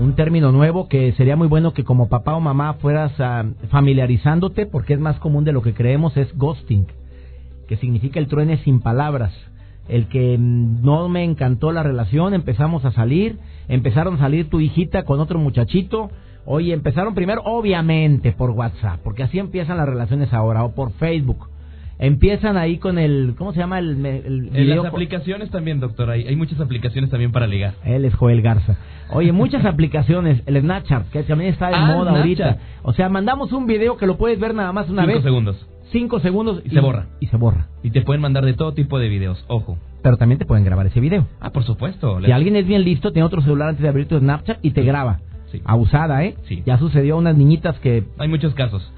Un 0.00 0.14
término 0.14 0.52
nuevo 0.52 0.88
que 0.88 1.12
sería 1.12 1.36
muy 1.36 1.48
bueno 1.48 1.72
que 1.72 1.84
como 1.84 2.08
papá 2.08 2.34
o 2.34 2.40
mamá 2.40 2.74
fueras 2.74 3.12
ah, 3.18 3.44
familiarizándote, 3.70 4.66
porque 4.66 4.94
es 4.94 5.00
más 5.00 5.18
común 5.18 5.44
de 5.44 5.52
lo 5.52 5.62
que 5.62 5.74
creemos, 5.74 6.16
es 6.16 6.36
ghosting, 6.36 6.86
que 7.68 7.76
significa 7.76 8.20
el 8.20 8.28
truene 8.28 8.58
sin 8.58 8.80
palabras 8.80 9.32
el 9.88 10.08
que 10.08 10.36
mm, 10.38 10.82
no 10.82 11.08
me 11.08 11.24
encantó 11.24 11.72
la 11.72 11.82
relación, 11.82 12.34
empezamos 12.34 12.84
a 12.84 12.92
salir, 12.92 13.38
empezaron 13.68 14.14
a 14.14 14.18
salir 14.18 14.48
tu 14.48 14.60
hijita 14.60 15.04
con 15.04 15.20
otro 15.20 15.38
muchachito, 15.38 16.10
oye, 16.46 16.72
empezaron 16.72 17.14
primero 17.14 17.42
obviamente 17.44 18.32
por 18.32 18.50
WhatsApp, 18.50 19.00
porque 19.02 19.22
así 19.24 19.38
empiezan 19.38 19.78
las 19.78 19.88
relaciones 19.88 20.32
ahora, 20.32 20.64
o 20.64 20.74
por 20.74 20.92
Facebook. 20.92 21.48
Empiezan 21.98 22.56
ahí 22.56 22.78
con 22.78 22.98
el, 22.98 23.34
¿cómo 23.38 23.52
se 23.52 23.60
llama? 23.60 23.78
El, 23.78 24.04
el 24.04 24.50
En 24.52 24.68
las 24.70 24.84
aplicaciones 24.86 25.50
también, 25.50 25.80
doctor, 25.80 26.10
hay, 26.10 26.26
hay 26.26 26.36
muchas 26.36 26.60
aplicaciones 26.60 27.10
también 27.10 27.30
para 27.32 27.46
ligar. 27.46 27.74
Él 27.84 28.04
es 28.04 28.14
Joel 28.14 28.42
Garza. 28.42 28.76
Oye, 29.10 29.32
muchas 29.32 29.64
aplicaciones, 29.64 30.42
el 30.46 30.60
Snapchat, 30.60 31.08
que 31.10 31.22
también 31.22 31.52
está 31.52 31.68
de 31.68 31.74
Ah, 31.76 31.86
moda 31.94 32.10
ahorita. 32.18 32.58
O 32.82 32.92
sea, 32.92 33.08
mandamos 33.08 33.52
un 33.52 33.66
video 33.66 33.96
que 33.96 34.06
lo 34.06 34.16
puedes 34.16 34.38
ver 34.40 34.54
nada 34.54 34.72
más 34.72 34.88
una 34.90 35.02
Cinco 35.02 35.14
vez. 35.14 35.22
segundos. 35.22 35.66
Cinco 35.92 36.18
segundos. 36.18 36.62
Y 36.64 36.70
se 36.70 36.80
borra. 36.80 37.06
Y 37.20 37.26
se 37.28 37.36
borra. 37.36 37.68
Y 37.84 37.90
te 37.90 38.02
pueden 38.02 38.20
mandar 38.20 38.44
de 38.44 38.54
todo 38.54 38.72
tipo 38.74 38.98
de 38.98 39.08
videos, 39.08 39.44
ojo. 39.46 39.78
Pero 40.02 40.16
también 40.16 40.38
te 40.38 40.44
pueden 40.46 40.64
grabar 40.64 40.86
ese 40.86 40.98
video. 41.00 41.28
Ah, 41.40 41.50
por 41.50 41.62
supuesto. 41.64 42.20
Si 42.24 42.32
alguien 42.32 42.56
es 42.56 42.66
bien 42.66 42.82
listo, 42.82 43.12
tiene 43.12 43.24
otro 43.24 43.40
celular 43.42 43.68
antes 43.68 43.82
de 43.82 43.88
abrir 43.88 44.08
tu 44.08 44.18
Snapchat 44.18 44.58
y 44.62 44.72
te 44.72 44.82
graba. 44.82 45.20
Sí. 45.52 45.62
Abusada, 45.64 46.24
¿eh? 46.24 46.34
Sí. 46.48 46.62
Ya 46.66 46.78
sucedió 46.78 47.14
a 47.14 47.18
unas 47.18 47.36
niñitas 47.36 47.78
que... 47.78 48.02
Hay 48.18 48.26
muchos 48.28 48.52
casos. 48.54 48.92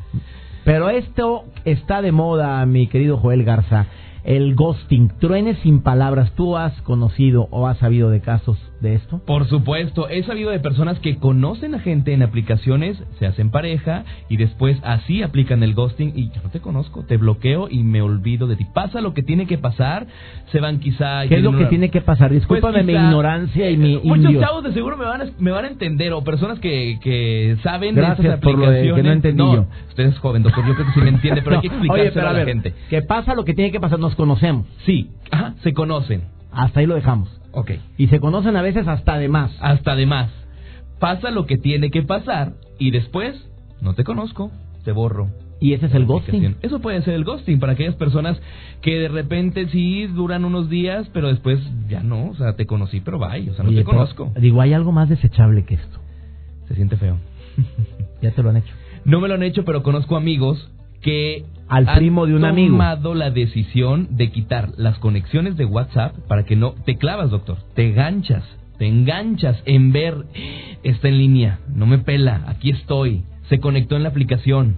Pero 0.66 0.90
esto 0.90 1.44
está 1.64 2.02
de 2.02 2.10
moda, 2.10 2.66
mi 2.66 2.88
querido 2.88 3.18
Joel 3.18 3.44
Garza. 3.44 3.86
el 4.24 4.56
ghosting, 4.56 5.12
truenes 5.20 5.56
sin 5.60 5.80
palabras. 5.80 6.32
¿Tú 6.32 6.56
has 6.56 6.82
conocido 6.82 7.46
o 7.52 7.68
has 7.68 7.78
sabido 7.78 8.10
de 8.10 8.20
casos 8.20 8.58
de 8.80 8.94
esto? 8.94 9.20
Por 9.26 9.46
supuesto, 9.48 10.08
he 10.08 10.22
sabido 10.24 10.50
de 10.50 10.60
personas 10.60 10.98
que 11.00 11.16
conocen 11.18 11.74
a 11.74 11.80
gente 11.80 12.12
en 12.12 12.22
aplicaciones, 12.22 13.02
se 13.18 13.26
hacen 13.26 13.50
pareja 13.50 14.04
y 14.28 14.36
después 14.36 14.78
así 14.82 15.22
aplican 15.22 15.62
el 15.62 15.74
ghosting 15.74 16.12
y 16.14 16.30
yo 16.30 16.42
no 16.42 16.50
te 16.50 16.60
conozco, 16.60 17.04
te 17.04 17.16
bloqueo 17.16 17.68
y 17.70 17.82
me 17.82 18.02
olvido 18.02 18.46
de 18.46 18.56
ti. 18.56 18.66
Pasa 18.72 19.00
lo 19.00 19.14
que 19.14 19.22
tiene 19.22 19.46
que 19.46 19.58
pasar, 19.58 20.06
se 20.52 20.60
van 20.60 20.80
quizá... 20.80 21.26
¿Qué 21.28 21.36
es 21.36 21.42
lo 21.42 21.56
que 21.56 21.66
tiene 21.66 21.90
que 21.90 22.00
pasar? 22.00 22.28
Pues 22.28 22.40
Discúlpame 22.40 22.82
mi 22.82 22.92
ignorancia 22.92 23.70
y 23.70 23.76
mi 23.76 23.94
eh, 23.94 24.00
Muchos 24.04 24.40
chavos 24.40 24.64
de 24.64 24.72
seguro 24.72 24.96
me 24.96 25.04
van, 25.04 25.22
a, 25.22 25.24
me 25.38 25.50
van 25.50 25.64
a 25.64 25.68
entender 25.68 26.12
o 26.12 26.22
personas 26.22 26.58
que, 26.58 26.98
que 27.02 27.56
saben 27.62 27.94
Gracias 27.94 28.18
de 28.18 28.24
estas 28.24 28.38
aplicaciones. 28.38 28.78
Por 28.78 28.88
lo 28.88 28.94
que 28.96 29.02
no 29.02 29.12
entendí 29.12 29.42
yo. 29.42 29.66
Usted 29.88 30.04
es 30.04 30.18
joven, 30.18 30.42
doctor, 30.42 30.66
yo 30.66 30.74
creo 30.74 30.86
que 30.86 30.92
sí 30.92 31.00
me 31.00 31.08
entiende, 31.10 31.42
pero 31.42 31.56
hay 31.60 31.62
que 31.62 31.68
explicárselo 31.68 32.28
a, 32.28 32.32
la 32.32 32.44
gente. 32.44 32.74
¿Qué 32.90 33.02
pasa 33.02 33.34
lo 33.34 33.44
que 33.44 33.54
tiene 33.54 33.72
que 33.72 33.80
pasar? 33.80 33.98
Nos 33.98 34.14
conocemos. 34.14 34.66
Sí, 34.84 35.10
ajá, 35.30 35.54
se 35.62 35.72
conocen. 35.72 36.22
Hasta 36.52 36.80
ahí 36.80 36.86
lo 36.86 36.94
dejamos. 36.94 37.28
Ok. 37.56 37.70
Y 37.96 38.08
se 38.08 38.20
conocen 38.20 38.54
a 38.56 38.62
veces 38.62 38.86
hasta 38.86 39.16
de 39.16 39.28
más. 39.28 39.50
Hasta 39.60 39.96
de 39.96 40.04
más. 40.04 40.30
Pasa 41.00 41.30
lo 41.30 41.46
que 41.46 41.56
tiene 41.56 41.90
que 41.90 42.02
pasar 42.02 42.52
y 42.78 42.90
después, 42.90 43.34
no 43.80 43.94
te 43.94 44.04
conozco, 44.04 44.50
te 44.84 44.92
borro. 44.92 45.30
Y 45.58 45.72
ese 45.72 45.86
es 45.86 45.94
el 45.94 46.04
ghosting. 46.04 46.56
Eso 46.60 46.80
puede 46.80 47.00
ser 47.00 47.14
el 47.14 47.24
ghosting 47.24 47.58
para 47.58 47.72
aquellas 47.72 47.94
personas 47.94 48.38
que 48.82 48.98
de 48.98 49.08
repente 49.08 49.68
sí 49.68 50.06
duran 50.06 50.44
unos 50.44 50.68
días, 50.68 51.08
pero 51.14 51.28
después 51.28 51.58
ya 51.88 52.02
no, 52.02 52.28
o 52.28 52.34
sea, 52.34 52.56
te 52.56 52.66
conocí, 52.66 53.00
pero 53.00 53.18
bye, 53.18 53.50
o 53.50 53.54
sea, 53.54 53.64
no 53.64 53.72
te 53.72 53.84
conozco. 53.84 54.32
Digo, 54.38 54.60
hay 54.60 54.74
algo 54.74 54.92
más 54.92 55.08
desechable 55.08 55.64
que 55.64 55.76
esto. 55.76 55.98
Se 56.68 56.74
siente 56.74 56.98
feo. 56.98 57.16
ya 58.22 58.32
te 58.32 58.42
lo 58.42 58.50
han 58.50 58.58
hecho. 58.58 58.74
No 59.06 59.18
me 59.20 59.28
lo 59.28 59.34
han 59.34 59.42
hecho, 59.42 59.64
pero 59.64 59.82
conozco 59.82 60.16
amigos 60.16 60.70
que 61.00 61.46
al 61.68 61.86
primo 61.96 62.26
de 62.26 62.34
un 62.34 62.44
amigo. 62.44 62.72
tomado 62.72 63.14
la 63.14 63.30
decisión 63.30 64.08
de 64.10 64.30
quitar 64.30 64.70
las 64.76 64.98
conexiones 64.98 65.56
de 65.56 65.64
WhatsApp 65.64 66.14
para 66.28 66.44
que 66.44 66.56
no 66.56 66.72
te 66.84 66.96
clavas, 66.96 67.30
doctor. 67.30 67.58
Te 67.74 67.92
ganchas, 67.92 68.44
te 68.78 68.86
enganchas 68.86 69.62
en 69.64 69.92
ver 69.92 70.26
está 70.82 71.08
en 71.08 71.18
línea, 71.18 71.60
no 71.74 71.86
me 71.86 71.98
pela, 71.98 72.44
aquí 72.46 72.70
estoy. 72.70 73.24
Se 73.48 73.58
conectó 73.58 73.96
en 73.96 74.02
la 74.02 74.08
aplicación. 74.08 74.76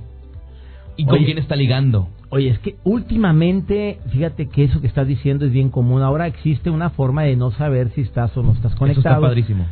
¿Y 0.97 1.05
con 1.07 1.25
quién 1.25 1.39
está 1.39 1.55
ligando? 1.55 2.09
Oye, 2.31 2.51
es 2.51 2.59
que 2.59 2.77
últimamente, 2.85 3.99
fíjate 4.11 4.49
que 4.49 4.65
eso 4.65 4.81
que 4.81 4.87
estás 4.87 5.07
diciendo 5.07 5.47
es 5.47 5.53
bien 5.53 5.71
común. 5.71 6.03
Ahora 6.03 6.27
existe 6.27 6.71
una 6.71 6.91
forma 6.91 7.23
de 7.23 7.37
no 7.37 7.53
saber 7.53 7.91
si 7.95 8.03
estás 8.03 8.37
o 8.37 8.43
no 8.43 8.53
estás 8.53 8.75
conectado. 8.75 9.01
Eso 9.01 9.09
está 9.09 9.21
padrísimo. 9.21 9.67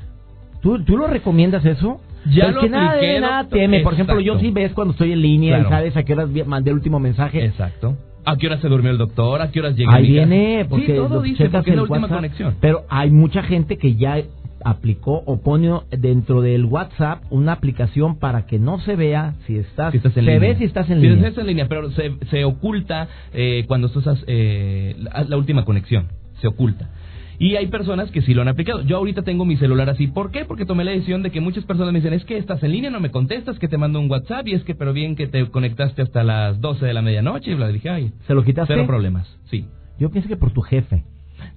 ¿Tú, 0.60 0.82
¿Tú 0.84 0.96
lo 0.96 1.06
recomiendas 1.06 1.64
eso? 1.64 2.00
Ya 2.34 2.50
lo 2.50 2.60
que 2.60 2.68
nada, 2.68 2.96
nada 3.20 3.48
teme. 3.48 3.80
Por 3.80 3.94
ejemplo, 3.94 4.20
yo 4.20 4.38
sí 4.38 4.50
ves 4.50 4.72
cuando 4.72 4.92
estoy 4.92 5.12
en 5.12 5.22
línea 5.22 5.60
y 5.60 5.64
sabes 5.64 5.96
a 5.96 6.02
qué 6.02 6.12
horas 6.12 6.28
mandé 6.46 6.70
el 6.70 6.76
último 6.76 6.98
mensaje. 6.98 7.44
Exacto. 7.44 7.96
¿A 8.24 8.36
qué 8.36 8.48
hora 8.48 8.58
se 8.58 8.68
durmió 8.68 8.90
el 8.90 8.98
doctor? 8.98 9.40
¿A 9.40 9.52
qué 9.52 9.60
horas 9.60 9.76
llega 9.76 9.94
Ahí 9.94 10.10
viene, 10.10 10.66
porque 10.68 10.86
sí, 10.86 10.92
todo 10.94 11.22
dice, 11.22 11.48
porque 11.48 11.70
es 11.70 11.76
la 11.76 11.82
última 11.82 12.08
conexión. 12.08 12.56
Pero 12.60 12.84
hay 12.88 13.10
mucha 13.10 13.44
gente 13.44 13.78
que 13.78 13.94
ya 13.94 14.20
aplicó 14.64 15.22
o 15.26 15.40
pone 15.40 15.70
dentro 15.90 16.40
del 16.40 16.64
WhatsApp 16.64 17.22
una 17.30 17.52
aplicación 17.52 18.18
para 18.18 18.46
que 18.46 18.58
no 18.58 18.80
se 18.80 18.96
vea 18.96 19.34
si 19.46 19.58
estás, 19.58 19.94
en 19.94 20.02
se 20.12 20.22
línea. 20.22 20.40
ve 20.40 20.56
si 20.56 20.64
estás 20.64 20.90
en 20.90 21.00
línea. 21.00 21.18
Si 21.18 21.24
estás 21.24 21.38
en 21.40 21.46
línea, 21.46 21.66
pero 21.68 21.90
se, 21.92 22.16
se 22.30 22.44
oculta 22.44 23.06
eh, 23.32 23.64
cuando 23.68 23.86
estás 23.86 24.24
eh, 24.26 24.96
la 25.28 25.36
última 25.36 25.64
conexión, 25.64 26.08
se 26.40 26.48
oculta. 26.48 26.90
Y 27.38 27.56
hay 27.56 27.66
personas 27.66 28.10
que 28.10 28.22
sí 28.22 28.34
lo 28.34 28.42
han 28.42 28.48
aplicado. 28.48 28.82
Yo 28.82 28.96
ahorita 28.96 29.22
tengo 29.22 29.44
mi 29.44 29.56
celular 29.56 29.90
así. 29.90 30.06
¿Por 30.06 30.30
qué? 30.30 30.44
Porque 30.44 30.64
tomé 30.64 30.84
la 30.84 30.92
decisión 30.92 31.22
de 31.22 31.30
que 31.30 31.40
muchas 31.40 31.64
personas 31.64 31.92
me 31.92 32.00
dicen, 32.00 32.14
es 32.14 32.24
que 32.24 32.38
estás 32.38 32.62
en 32.62 32.72
línea, 32.72 32.90
no 32.90 33.00
me 33.00 33.10
contestas, 33.10 33.58
que 33.58 33.68
te 33.68 33.78
mando 33.78 34.00
un 34.00 34.10
WhatsApp 34.10 34.46
y 34.48 34.54
es 34.54 34.64
que, 34.64 34.74
pero 34.74 34.92
bien 34.92 35.16
que 35.16 35.26
te 35.26 35.46
conectaste 35.50 36.02
hasta 36.02 36.22
las 36.22 36.60
12 36.60 36.86
de 36.86 36.94
la 36.94 37.02
medianoche. 37.02 37.50
Y 37.50 37.54
bla, 37.54 37.68
dije, 37.68 37.90
ay. 37.90 38.12
¿Se 38.26 38.34
lo 38.34 38.44
quitaste? 38.44 38.74
Cero 38.74 38.86
problemas, 38.86 39.26
sí. 39.50 39.66
Yo 39.98 40.10
pienso 40.10 40.28
que 40.28 40.36
por 40.36 40.52
tu 40.52 40.60
jefe. 40.62 41.04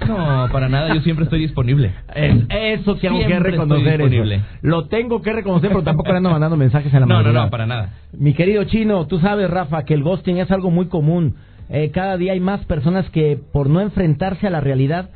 No, 0.07 0.48
para 0.51 0.69
nada, 0.69 0.93
yo 0.93 1.01
siempre 1.01 1.24
estoy 1.25 1.39
disponible. 1.39 1.93
eso 2.15 2.95
tengo 2.95 3.19
que 3.25 3.39
reconocer. 3.39 4.01
Eso. 4.01 4.43
Lo 4.62 4.88
tengo 4.88 5.21
que 5.21 5.33
reconocer, 5.33 5.69
pero 5.69 5.83
tampoco 5.83 6.12
le 6.12 6.17
ando 6.17 6.29
mandando 6.29 6.57
mensajes 6.57 6.93
en 6.93 7.01
la 7.01 7.05
No, 7.05 7.21
no, 7.21 7.31
no, 7.31 7.50
para 7.50 7.65
nada. 7.65 7.93
Mi 8.13 8.33
querido 8.33 8.63
chino, 8.65 9.07
tú 9.07 9.19
sabes, 9.19 9.50
Rafa, 9.50 9.83
que 9.83 9.93
el 9.93 10.03
ghosting 10.03 10.38
es 10.38 10.51
algo 10.51 10.71
muy 10.71 10.88
común. 10.88 11.36
Eh, 11.69 11.91
cada 11.91 12.17
día 12.17 12.33
hay 12.33 12.39
más 12.39 12.65
personas 12.65 13.09
que, 13.09 13.39
por 13.51 13.69
no 13.69 13.81
enfrentarse 13.81 14.48
a 14.48 14.50
la 14.50 14.62
realidad, 14.62 15.09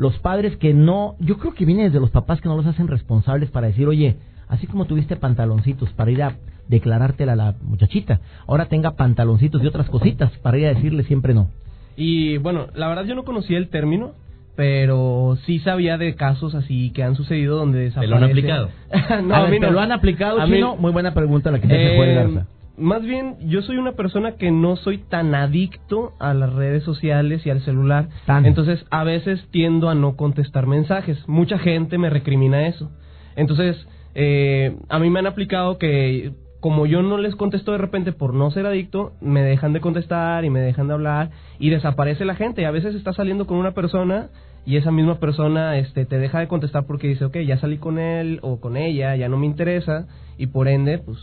los 0.00 0.18
padres 0.18 0.56
que 0.56 0.72
no, 0.72 1.14
yo 1.18 1.36
creo 1.36 1.52
que 1.52 1.66
viene 1.66 1.84
desde 1.84 2.00
los 2.00 2.10
papás 2.10 2.40
que 2.40 2.48
no 2.48 2.56
los 2.56 2.64
hacen 2.64 2.88
responsables 2.88 3.50
para 3.50 3.66
decir, 3.66 3.86
oye, 3.86 4.16
así 4.48 4.66
como 4.66 4.86
tuviste 4.86 5.14
pantaloncitos 5.14 5.90
para 5.90 6.10
ir 6.10 6.22
a 6.22 6.36
declarártela 6.68 7.34
a 7.34 7.36
la 7.36 7.54
muchachita, 7.60 8.20
ahora 8.46 8.64
tenga 8.64 8.92
pantaloncitos 8.92 9.62
y 9.62 9.66
otras 9.66 9.90
cositas 9.90 10.32
para 10.38 10.56
ir 10.56 10.64
a 10.64 10.74
decirle 10.74 11.02
siempre 11.02 11.34
no. 11.34 11.50
Y 11.96 12.38
bueno, 12.38 12.68
la 12.74 12.88
verdad 12.88 13.04
yo 13.04 13.14
no 13.14 13.24
conocía 13.24 13.58
el 13.58 13.68
término, 13.68 14.12
pero 14.56 15.36
sí 15.44 15.58
sabía 15.58 15.98
de 15.98 16.14
casos 16.14 16.54
así 16.54 16.92
que 16.92 17.02
han 17.02 17.14
sucedido 17.14 17.58
donde 17.58 17.80
desaparece. 17.80 18.10
¿Te 18.10 18.18
lo 18.18 18.24
han 18.24 18.30
aplicado? 18.30 18.70
no, 19.22 19.34
a, 19.34 19.48
mí 19.48 19.58
no. 19.58 19.70
lo 19.70 19.80
han 19.80 19.92
aplicado, 19.92 20.42
Chino? 20.46 20.76
Muy 20.76 20.92
buena 20.92 21.12
pregunta 21.12 21.50
la 21.50 21.60
que 21.60 21.68
te 21.68 21.94
eh, 21.94 22.14
Garza 22.14 22.46
más 22.80 23.02
bien 23.02 23.36
yo 23.40 23.62
soy 23.62 23.76
una 23.76 23.92
persona 23.92 24.36
que 24.36 24.50
no 24.50 24.76
soy 24.76 24.98
tan 24.98 25.34
adicto 25.34 26.14
a 26.18 26.34
las 26.34 26.52
redes 26.52 26.82
sociales 26.82 27.44
y 27.46 27.50
al 27.50 27.60
celular. 27.62 28.08
Entonces 28.44 28.84
a 28.90 29.04
veces 29.04 29.46
tiendo 29.50 29.88
a 29.88 29.94
no 29.94 30.16
contestar 30.16 30.66
mensajes. 30.66 31.28
Mucha 31.28 31.58
gente 31.58 31.98
me 31.98 32.10
recrimina 32.10 32.66
eso. 32.66 32.90
Entonces 33.36 33.86
eh, 34.14 34.76
a 34.88 34.98
mí 34.98 35.10
me 35.10 35.18
han 35.18 35.26
aplicado 35.26 35.78
que 35.78 36.32
como 36.60 36.84
yo 36.86 37.02
no 37.02 37.16
les 37.16 37.36
contesto 37.36 37.72
de 37.72 37.78
repente 37.78 38.12
por 38.12 38.34
no 38.34 38.50
ser 38.50 38.66
adicto, 38.66 39.12
me 39.20 39.42
dejan 39.42 39.72
de 39.72 39.80
contestar 39.80 40.44
y 40.44 40.50
me 40.50 40.60
dejan 40.60 40.88
de 40.88 40.94
hablar 40.94 41.30
y 41.58 41.70
desaparece 41.70 42.24
la 42.24 42.34
gente. 42.34 42.66
A 42.66 42.70
veces 42.70 42.94
estás 42.94 43.16
saliendo 43.16 43.46
con 43.46 43.56
una 43.56 43.72
persona 43.72 44.28
y 44.66 44.76
esa 44.76 44.90
misma 44.90 45.18
persona 45.18 45.78
este, 45.78 46.04
te 46.04 46.18
deja 46.18 46.40
de 46.40 46.48
contestar 46.48 46.86
porque 46.86 47.08
dice, 47.08 47.24
ok, 47.24 47.38
ya 47.46 47.58
salí 47.58 47.78
con 47.78 47.98
él 47.98 48.40
o 48.42 48.60
con 48.60 48.76
ella, 48.76 49.16
ya 49.16 49.28
no 49.28 49.38
me 49.38 49.46
interesa 49.46 50.06
y 50.36 50.48
por 50.48 50.68
ende, 50.68 50.98
pues 50.98 51.18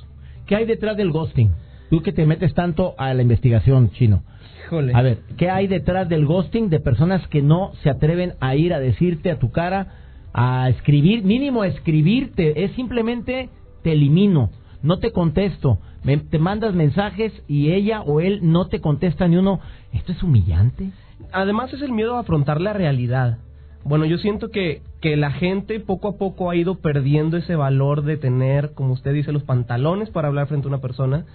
¿Qué 0.47 0.55
hay 0.55 0.65
detrás 0.65 0.95
del 0.97 1.11
ghosting? 1.11 1.51
Tú 1.89 2.01
que 2.01 2.13
te 2.13 2.25
metes 2.25 2.53
tanto 2.53 2.95
a 2.97 3.13
la 3.13 3.21
investigación, 3.21 3.91
chino. 3.91 4.23
Híjole. 4.65 4.93
A 4.95 5.01
ver, 5.01 5.19
¿qué 5.37 5.49
hay 5.49 5.67
detrás 5.67 6.09
del 6.09 6.25
ghosting 6.25 6.69
de 6.69 6.79
personas 6.79 7.25
que 7.27 7.41
no 7.41 7.73
se 7.83 7.89
atreven 7.89 8.33
a 8.39 8.55
ir 8.55 8.73
a 8.73 8.79
decirte 8.79 9.29
a 9.29 9.39
tu 9.39 9.51
cara, 9.51 9.93
a 10.33 10.69
escribir, 10.69 11.23
mínimo 11.23 11.61
a 11.61 11.67
escribirte? 11.67 12.63
Es 12.63 12.71
simplemente 12.71 13.49
te 13.83 13.91
elimino, 13.91 14.49
no 14.81 14.99
te 14.99 15.11
contesto, 15.11 15.79
te 16.29 16.39
mandas 16.39 16.73
mensajes 16.73 17.33
y 17.47 17.71
ella 17.71 18.01
o 18.01 18.21
él 18.21 18.39
no 18.41 18.67
te 18.67 18.79
contesta 18.79 19.27
ni 19.27 19.35
uno. 19.35 19.59
¿Esto 19.93 20.13
es 20.13 20.23
humillante? 20.23 20.91
Además 21.33 21.73
es 21.73 21.81
el 21.81 21.91
miedo 21.91 22.15
a 22.15 22.21
afrontar 22.21 22.61
la 22.61 22.73
realidad. 22.73 23.39
Bueno, 23.87 24.03
yo 24.03 24.17
siento 24.17 24.49
que, 24.49 24.81
que 24.99 25.15
la 25.15 25.31
gente 25.31 25.79
poco 25.79 26.09
a 26.09 26.17
poco 26.17 26.49
ha 26.49 26.55
ido 26.57 26.75
perdiendo 26.75 27.37
ese 27.37 27.55
valor 27.55 28.03
de 28.03 28.17
tener, 28.17 28.73
como 28.73 28.91
usted 28.91 29.13
dice, 29.13 29.31
los 29.31 29.43
pantalones 29.43 30.09
para 30.09 30.27
hablar 30.27 30.47
frente 30.47 30.67
a 30.67 30.69
una 30.69 30.81
persona 30.81 31.25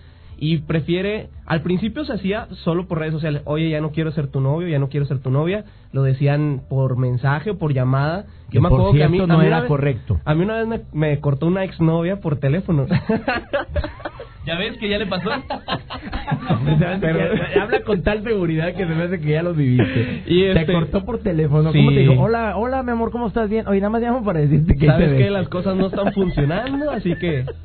y 0.42 0.58
prefiere, 0.58 1.28
al 1.46 1.62
principio 1.62 2.04
se 2.04 2.14
hacía 2.14 2.49
solo 2.64 2.88
por 2.88 2.99
redes 2.99 3.12
sociales, 3.12 3.42
oye, 3.44 3.70
ya 3.70 3.80
no 3.80 3.92
quiero 3.92 4.11
ser 4.11 4.26
tu 4.26 4.40
novio, 4.40 4.66
ya 4.66 4.80
no 4.80 4.88
quiero 4.88 5.06
ser 5.06 5.20
tu 5.20 5.30
novia, 5.30 5.64
lo 5.92 6.02
decían 6.02 6.62
por 6.68 6.96
mensaje 6.96 7.50
o 7.50 7.58
por 7.58 7.72
llamada. 7.72 8.25
Yo 8.50 8.61
me 8.61 8.66
acuerdo 8.66 8.92
que 8.92 9.04
a 9.04 9.08
mí 9.08 9.18
no 9.18 9.40
era 9.40 9.66
correcto. 9.66 10.18
A 10.25 10.34
mí 10.34 10.42
una 10.42 10.56
vez 10.56 10.66
me, 10.66 10.80
me 10.92 11.20
cortó 11.20 11.46
una 11.46 11.62
exnovia 11.62 12.18
por 12.18 12.40
teléfono. 12.40 12.87
¿Ya 14.44 14.58
ves 14.58 14.76
que 14.78 14.88
ya 14.88 14.99
le 14.99 15.06
pasó? 15.06 15.30
habla 17.61 17.82
con 17.87 18.02
tal 18.02 18.25
seguridad 18.25 18.75
que 18.75 18.84
se 18.84 18.92
me 18.92 19.04
hace 19.04 19.20
que 19.20 19.30
ya 19.30 19.44
lo 19.44 19.54
viviste. 19.54 20.25
Y 20.26 20.52
Te 20.52 20.62
este, 20.62 20.72
cortó 20.72 21.04
por 21.04 21.20
teléfono. 21.20 21.70
¿Cómo 21.70 21.92
te 21.92 22.00
dijo? 22.00 22.20
Hola, 22.20 22.56
hola, 22.56 22.82
mi 22.82 22.90
amor, 22.90 23.12
¿cómo 23.12 23.28
estás? 23.28 23.49
Bien. 23.49 23.68
Oye, 23.68 23.78
nada 23.78 23.90
más 23.90 24.02
llamo 24.02 24.25
para 24.25 24.40
decirte 24.40 24.75
que 24.75 24.87
Sabes 24.87 25.16
que 25.16 25.30
las 25.30 25.49
cosas 25.49 25.76
no 25.76 25.87
están 25.87 26.12
funcionando, 26.12 26.90
así 26.90 27.14
que... 27.14 27.44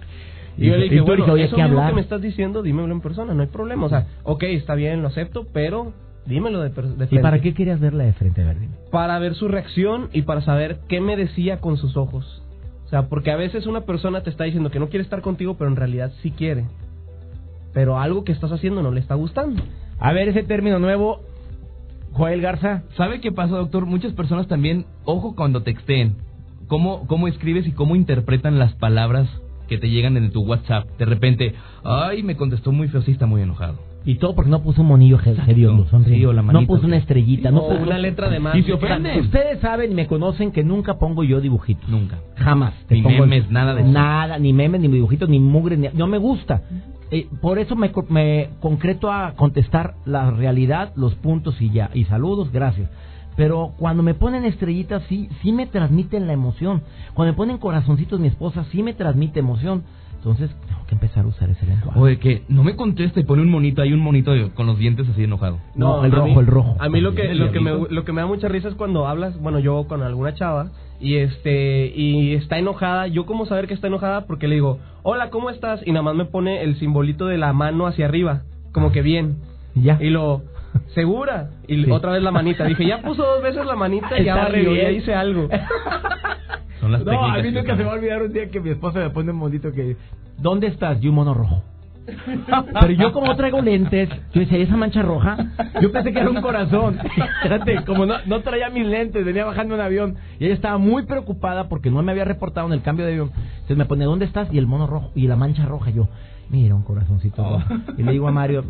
Y 0.58 0.68
yo 0.68 0.76
le 0.76 0.84
dije, 0.84 1.02
bueno, 1.02 1.36
eso 1.38 1.56
mismo 1.56 1.88
que 1.88 1.94
me 1.94 2.02
estás 2.02 2.22
diciendo, 2.22 2.64
dímelo 2.64 2.92
en 2.92 3.02
persona, 3.02 3.34
no 3.34 3.42
hay 3.42 3.48
problema. 3.48 3.86
O 3.86 3.90
sea, 3.90 4.08
ok, 4.24 4.44
está 4.44 4.76
bien, 4.76 5.02
lo 5.02 5.08
acepto, 5.10 5.46
pero 5.54 5.94
dímelo 6.26 6.62
de, 6.62 6.70
de 6.70 6.74
frente. 6.76 7.16
¿Y 7.16 7.20
para 7.20 7.40
qué 7.40 7.54
querías 7.54 7.80
verla 7.80 8.06
de 8.06 8.14
frente, 8.14 8.44
Verdín? 8.44 8.72
Para 8.92 9.20
ver 9.20 9.36
su 9.36 9.48
reacción 9.48 10.10
y 10.14 10.24
para 10.24 10.42
saber 10.42 10.80
qué 10.88 11.00
me 11.00 11.16
decía 11.16 11.60
con 11.60 11.78
sus 11.78 11.96
ojos. 11.96 12.44
O 12.86 12.90
sea, 12.90 13.08
porque 13.08 13.32
a 13.32 13.36
veces 13.36 13.68
una 13.68 13.82
persona 13.82 14.24
te 14.24 14.30
está 14.30 14.46
diciendo 14.46 14.72
que 14.72 14.80
no 14.80 14.90
quiere 14.90 15.04
estar 15.04 15.22
contigo, 15.22 15.56
pero 15.58 15.70
en 15.70 15.76
realidad 15.76 16.12
sí 16.22 16.32
quiere. 16.32 16.66
Pero 17.74 18.00
algo 18.00 18.24
que 18.24 18.32
estás 18.32 18.52
haciendo 18.52 18.82
no 18.82 18.92
le 18.92 19.00
está 19.00 19.14
gustando. 19.16 19.62
A 20.00 20.14
ver, 20.14 20.30
ese 20.30 20.44
término 20.44 20.80
nuevo, 20.80 21.22
Joel 22.14 22.42
Garza. 22.42 22.84
¿Sabe 22.96 23.20
qué 23.20 23.32
pasa, 23.32 23.58
doctor? 23.58 23.86
Muchas 23.86 24.14
personas 24.14 24.48
también, 24.48 24.86
ojo 25.04 25.36
cuando 25.36 25.64
texten, 25.64 26.16
cómo, 26.68 27.06
cómo 27.08 27.28
escribes 27.28 27.68
y 27.68 27.74
cómo 27.74 27.96
interpretan 27.96 28.58
las 28.58 28.74
palabras 28.74 29.30
que 29.68 29.78
te 29.78 29.90
llegan 29.90 30.18
en 30.18 30.32
tu 30.32 30.42
WhatsApp. 30.42 30.88
De 30.98 31.06
repente, 31.06 31.54
ay, 31.84 32.24
me 32.24 32.36
contestó 32.36 32.72
muy 32.72 32.88
feo, 32.88 33.02
sí 33.02 33.12
está 33.12 33.26
muy 33.26 33.42
enojado. 33.42 33.78
Y 34.06 34.16
todo 34.16 34.36
porque 34.36 34.50
no 34.50 34.64
puso 34.64 34.84
un 34.84 34.88
monillo 34.88 35.20
hediondo, 35.26 35.86
sí, 36.06 36.22
la 36.22 36.42
no 36.42 36.66
puso 36.66 36.88
una 36.88 36.96
estrellita, 36.96 37.52
no 37.52 37.68
puso 37.68 37.84
una 37.84 37.98
letra 37.98 38.30
de 38.30 38.40
más. 38.40 38.56
Y 38.56 38.64
se 38.64 38.72
ofende. 38.72 39.20
Ustedes 39.20 39.60
saben 39.60 39.92
y 39.92 39.96
me 39.96 40.08
conocen 40.08 40.54
que 40.54 40.64
nunca 40.64 40.98
pongo 40.98 41.26
yo 41.26 41.42
dibujitos. 41.42 41.90
Nunca. 41.90 42.20
Jamás. 42.38 42.74
ni 42.90 43.02
memes, 43.02 43.52
nada 43.52 43.76
de 43.76 43.84
Nada, 43.84 44.40
ni 44.40 44.54
memes, 44.54 44.80
ni 44.80 44.88
dibujitos, 44.88 45.28
ni 45.28 45.40
mugre, 45.42 45.76
ni... 45.76 45.90
no 45.94 46.08
me 46.08 46.20
gusta. 46.20 46.62
eh, 47.12 47.28
por 47.42 47.60
eso 47.60 47.76
me, 47.76 47.92
me 48.10 48.50
concreto 48.62 49.12
a 49.12 49.34
contestar 49.34 49.96
la 50.06 50.32
realidad, 50.32 50.94
los 50.96 51.16
puntos 51.16 51.62
y 51.62 51.72
ya. 51.72 51.90
Y 51.94 52.06
saludos, 52.06 52.52
gracias. 52.54 52.90
Pero 53.38 53.74
cuando 53.77 54.03
me 54.03 54.15
ponen 54.15 54.44
estrellitas, 54.44 55.03
sí, 55.03 55.29
sí 55.41 55.53
me 55.53 55.67
transmiten 55.67 56.27
la 56.27 56.34
emoción. 56.34 56.82
Cuando 57.13 57.34
me 57.34 57.38
ponen 57.38 57.60
corazoncitos 57.60 58.20
mi 58.20 58.27
esposa, 58.27 58.65
sí 58.72 58.82
me 58.84 58.94
transmite 58.94 59.39
emoción. 59.39 59.84
Entonces, 60.15 60.50
tengo 60.67 60.86
que 60.88 60.96
empezar 60.96 61.24
a 61.24 61.27
usar 61.27 61.50
ese 61.51 61.65
lenguaje. 61.67 62.00
Oye, 62.00 62.17
que 62.17 62.41
no 62.50 62.63
me 62.63 62.75
contesta 62.75 63.20
y 63.20 63.24
pone 63.24 63.44
un 63.44 63.51
monito, 63.51 63.84
hay 63.84 63.94
un 63.94 64.00
monito 64.00 64.32
con 64.56 64.65
los 64.65 64.79
dientes 64.79 65.08
así 65.08 65.24
enojado. 65.24 65.60
No, 65.75 66.03
el 66.03 66.12
rojo, 66.12 66.39
el 66.39 66.48
rojo. 66.48 66.75
A 66.79 66.89
mí 66.89 67.00
lo 67.00 67.13
que, 67.13 67.36
lo, 67.36 67.51
que 67.51 67.60
me, 67.60 67.72
lo 67.72 68.03
que 68.03 68.12
me 68.12 68.22
da 68.22 68.27
mucha 68.27 68.48
risa 68.48 68.70
es 68.70 68.74
cuando 68.74 69.08
hablas, 69.08 69.39
bueno, 69.39 69.60
yo 69.60 69.88
con 69.88 70.01
alguna 70.01 70.34
chava, 70.34 70.72
y 71.00 71.17
este, 71.17 71.94
y 71.96 72.34
está 72.34 72.58
enojada. 72.58 73.06
Yo, 73.06 73.27
¿cómo 73.27 73.46
saber 73.46 73.67
que 73.67 73.75
está 73.75 73.88
enojada? 73.88 74.25
Porque 74.25 74.48
le 74.48 74.56
digo, 74.56 74.79
hola, 75.03 75.29
¿cómo 75.29 75.51
estás? 75.51 75.86
Y 75.86 75.91
nada 75.91 76.01
más 76.01 76.15
me 76.15 76.25
pone 76.25 76.63
el 76.63 76.79
simbolito 76.79 77.27
de 77.27 77.38
la 77.38 77.53
mano 77.53 77.86
hacia 77.86 78.06
arriba, 78.06 78.41
como 78.72 78.91
que 78.91 79.03
bien. 79.03 79.38
Ya. 79.75 80.00
Y 80.01 80.10
lo, 80.10 80.41
¿segura? 80.93 81.50
Y 81.67 81.89
otra 81.89 82.12
vez 82.12 82.24
la 82.24 82.31
manita. 82.31 82.65
Dije, 82.65 82.86
ya 82.86 83.01
puso 83.01 83.24
dos 83.24 83.41
veces 83.41 83.65
la 83.65 83.75
manita 83.75 84.19
y 84.19 84.25
ya 84.25 84.36
barrió, 84.36 84.75
ya 84.75 84.89
hice 84.91 85.13
algo. 85.13 85.50
Son 86.79 86.91
las 86.91 87.03
No, 87.03 87.25
a 87.25 87.38
mí 87.38 87.43
que 87.43 87.51
nunca 87.51 87.75
se 87.75 87.77
me 87.77 87.86
va 87.86 87.91
a 87.91 87.96
olvidar 87.96 88.24
un 88.24 88.34
día 88.34 88.50
que 88.50 88.60
mi 88.60 88.69
esposa 88.69 89.00
me 89.00 89.10
pone 89.10 89.31
un 89.31 89.38
monito 89.38 89.72
que 89.72 89.96
¿Dónde 90.38 90.67
estás? 90.67 91.03
Y 91.03 91.07
un 91.07 91.15
mono 91.15 91.34
rojo. 91.34 91.63
Pero 92.79 92.93
yo 92.93 93.12
como 93.12 93.36
traigo 93.36 93.62
lentes, 93.62 94.10
yo 94.34 94.41
decía, 94.41 94.57
¿y 94.57 94.62
esa 94.62 94.77
mancha 94.77 95.01
roja? 95.01 95.38
Yo 95.81 95.91
pensé 95.91 96.13
que 96.13 96.19
era 96.19 96.29
un 96.29 96.41
corazón. 96.41 97.00
Espérate, 97.43 97.84
como 97.86 98.05
no, 98.05 98.15
no 98.25 98.41
traía 98.41 98.69
mis 98.69 98.86
lentes, 98.86 99.25
venía 99.25 99.46
bajando 99.46 99.75
un 99.75 99.81
avión. 99.81 100.15
Y 100.39 100.46
ella 100.46 100.53
estaba 100.53 100.77
muy 100.77 101.03
preocupada 101.05 101.67
porque 101.67 101.89
no 101.89 102.01
me 102.03 102.12
había 102.12 102.25
reportado 102.25 102.67
en 102.67 102.74
el 102.74 102.81
cambio 102.81 103.05
de 103.05 103.13
avión. 103.13 103.31
Entonces 103.36 103.77
me 103.77 103.86
pone, 103.86 104.05
¿dónde 104.05 104.25
estás? 104.25 104.48
Y 104.53 104.57
el 104.57 104.67
mono 104.67 104.88
rojo, 104.88 105.12
y 105.15 105.27
la 105.27 105.36
mancha 105.36 105.65
roja. 105.65 105.89
Yo, 105.89 106.07
mira, 106.50 106.75
un 106.75 106.84
corazoncito 106.84 107.44
rojo. 107.44 107.74
Y 107.98 108.04
le 108.04 108.12
digo 108.13 108.27
a 108.27 108.32
Mario, 108.32 108.63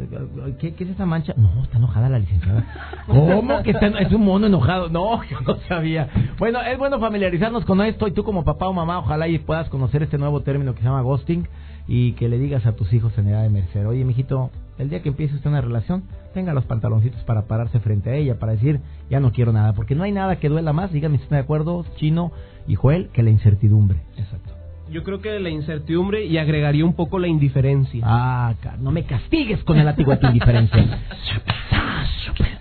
¿qué, 0.59 0.73
qué 0.73 0.83
es 0.83 0.89
esa 0.91 1.05
mancha? 1.05 1.33
No, 1.37 1.63
está 1.63 1.77
enojada 1.77 2.09
la 2.09 2.19
licenciada. 2.19 2.65
¿Cómo 3.07 3.63
que 3.63 3.71
está, 3.71 3.87
es 3.87 4.11
un 4.11 4.25
mono 4.25 4.47
enojado? 4.47 4.89
No, 4.89 5.23
yo 5.29 5.39
no 5.41 5.55
sabía. 5.67 6.09
Bueno, 6.37 6.61
es 6.61 6.77
bueno 6.77 6.99
familiarizarnos 6.99 7.65
con 7.65 7.81
esto 7.81 8.07
y 8.07 8.11
tú 8.11 8.23
como 8.23 8.43
papá 8.43 8.67
o 8.67 8.73
mamá, 8.73 8.99
ojalá 8.99 9.27
y 9.27 9.39
puedas 9.39 9.69
conocer 9.69 10.03
este 10.03 10.17
nuevo 10.17 10.41
término 10.41 10.73
que 10.73 10.79
se 10.79 10.85
llama 10.85 11.01
ghosting 11.01 11.47
y 11.87 12.13
que 12.13 12.27
le 12.27 12.37
digas 12.37 12.65
a 12.65 12.73
tus 12.73 12.91
hijos 12.93 13.17
en 13.17 13.29
edad 13.29 13.43
de 13.43 13.49
merced, 13.49 13.87
oye, 13.87 14.03
mijito, 14.03 14.51
el 14.77 14.89
día 14.89 15.01
que 15.01 15.09
empiece 15.09 15.35
usted 15.35 15.49
una 15.49 15.61
relación, 15.61 16.03
tenga 16.33 16.53
los 16.53 16.65
pantaloncitos 16.65 17.23
para 17.23 17.43
pararse 17.43 17.79
frente 17.79 18.09
a 18.09 18.15
ella, 18.15 18.37
para 18.39 18.53
decir, 18.53 18.81
ya 19.09 19.19
no 19.19 19.31
quiero 19.31 19.53
nada, 19.53 19.73
porque 19.73 19.95
no 19.95 20.03
hay 20.03 20.11
nada 20.11 20.35
que 20.37 20.49
duela 20.49 20.73
más, 20.73 20.91
dígame 20.91 21.17
si 21.17 21.23
están 21.23 21.37
de 21.37 21.43
acuerdo, 21.43 21.85
Chino 21.95 22.31
y 22.67 22.75
Joel, 22.75 23.09
que 23.13 23.23
la 23.23 23.29
incertidumbre. 23.29 24.01
Exacto. 24.17 24.56
Yo 24.89 25.03
creo 25.03 25.19
que 25.19 25.39
la 25.39 25.49
incertidumbre 25.49 26.25
y 26.25 26.37
agregaría 26.37 26.85
un 26.85 26.93
poco 26.93 27.19
la 27.19 27.27
indiferencia. 27.27 28.01
Ah, 28.05 28.53
no 28.79 28.91
me 28.91 29.03
castigues 29.03 29.63
con 29.63 29.77
el 29.77 29.85
látigo 29.85 30.11
de 30.11 30.17
tu 30.17 30.27
indiferencia. 30.27 30.99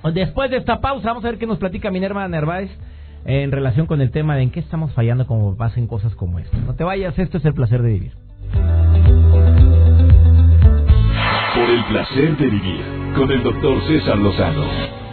Después 0.14 0.50
de 0.50 0.58
esta 0.58 0.80
pausa, 0.80 1.08
vamos 1.08 1.24
a 1.24 1.28
ver 1.28 1.38
qué 1.38 1.46
nos 1.46 1.58
platica 1.58 1.90
Minerva 1.90 2.26
Nerváez 2.28 2.70
en 3.24 3.50
relación 3.50 3.86
con 3.86 4.00
el 4.00 4.10
tema 4.10 4.36
de 4.36 4.42
en 4.42 4.50
qué 4.50 4.60
estamos 4.60 4.92
fallando 4.92 5.26
como 5.26 5.52
papás 5.52 5.76
en 5.76 5.86
cosas 5.86 6.14
como 6.14 6.38
esta. 6.38 6.56
No 6.58 6.74
te 6.74 6.84
vayas, 6.84 7.18
esto 7.18 7.38
es 7.38 7.44
el 7.44 7.54
placer 7.54 7.82
de 7.82 7.92
vivir. 7.92 8.12
Por 11.54 11.70
el 11.70 11.84
placer 11.88 12.36
de 12.36 12.46
vivir 12.46 12.84
con 13.16 13.30
el 13.30 13.42
doctor 13.42 13.80
César 13.88 14.18
Lozano. 14.18 15.05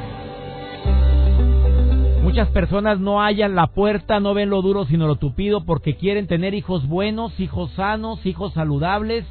Muchas 2.33 2.49
personas 2.49 2.99
no 2.99 3.21
hallan 3.21 3.53
la 3.53 3.67
puerta, 3.67 4.19
no 4.19 4.33
ven 4.33 4.49
lo 4.49 4.63
duro 4.63 4.85
sino 4.85 5.05
lo 5.05 5.17
tupido 5.17 5.65
porque 5.65 5.97
quieren 5.97 6.25
tener 6.25 6.55
hijos 6.55 6.87
buenos, 6.87 7.39
hijos 7.39 7.69
sanos, 7.73 8.25
hijos 8.25 8.53
saludables, 8.53 9.23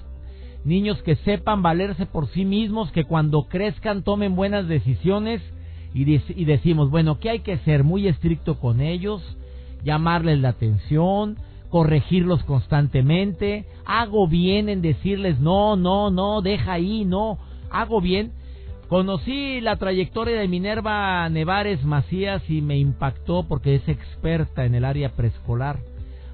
niños 0.64 1.02
que 1.02 1.16
sepan 1.16 1.62
valerse 1.62 2.06
por 2.06 2.28
sí 2.28 2.44
mismos, 2.44 2.92
que 2.92 3.02
cuando 3.02 3.48
crezcan 3.48 4.04
tomen 4.04 4.36
buenas 4.36 4.68
decisiones 4.68 5.42
y, 5.92 6.02
y 6.12 6.44
decimos, 6.44 6.90
bueno, 6.90 7.18
¿qué 7.18 7.30
hay 7.30 7.40
que 7.40 7.58
ser? 7.58 7.82
Muy 7.82 8.06
estricto 8.06 8.60
con 8.60 8.80
ellos, 8.80 9.20
llamarles 9.82 10.38
la 10.38 10.50
atención, 10.50 11.38
corregirlos 11.70 12.44
constantemente, 12.44 13.66
hago 13.84 14.28
bien 14.28 14.68
en 14.68 14.80
decirles, 14.80 15.40
no, 15.40 15.74
no, 15.74 16.12
no, 16.12 16.40
deja 16.40 16.74
ahí, 16.74 17.04
no, 17.04 17.38
hago 17.68 18.00
bien. 18.00 18.30
Conocí 18.92 19.62
la 19.62 19.76
trayectoria 19.76 20.38
de 20.38 20.48
Minerva 20.48 21.26
Nevares 21.30 21.82
Macías 21.82 22.42
y 22.50 22.60
me 22.60 22.76
impactó 22.76 23.42
porque 23.48 23.76
es 23.76 23.88
experta 23.88 24.66
en 24.66 24.74
el 24.74 24.84
área 24.84 25.16
preescolar. 25.16 25.78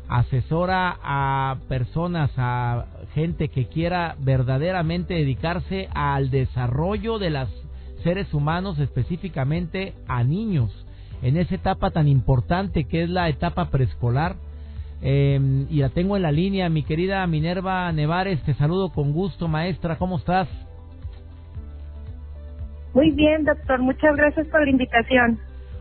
Asesora 0.08 0.98
a 1.00 1.58
personas, 1.68 2.32
a 2.36 2.86
gente 3.14 3.48
que 3.48 3.68
quiera 3.68 4.16
verdaderamente 4.18 5.14
dedicarse 5.14 5.88
al 5.94 6.30
desarrollo 6.30 7.20
de 7.20 7.30
los 7.30 7.48
seres 8.02 8.34
humanos, 8.34 8.80
específicamente 8.80 9.94
a 10.08 10.24
niños, 10.24 10.72
en 11.22 11.36
esa 11.36 11.54
etapa 11.54 11.92
tan 11.92 12.08
importante 12.08 12.88
que 12.88 13.04
es 13.04 13.08
la 13.08 13.28
etapa 13.28 13.70
preescolar. 13.70 14.34
Eh, 15.00 15.66
y 15.70 15.76
la 15.76 15.90
tengo 15.90 16.16
en 16.16 16.22
la 16.22 16.32
línea, 16.32 16.68
mi 16.68 16.82
querida 16.82 17.24
Minerva 17.28 17.92
Nevares, 17.92 18.42
te 18.42 18.54
saludo 18.54 18.88
con 18.88 19.12
gusto, 19.12 19.46
maestra, 19.46 19.96
¿cómo 19.96 20.16
estás? 20.16 20.48
Muy 22.94 23.10
bien, 23.10 23.44
doctor. 23.44 23.80
Muchas 23.80 24.16
gracias 24.16 24.46
por 24.48 24.64
la 24.64 24.70
invitación. 24.70 25.38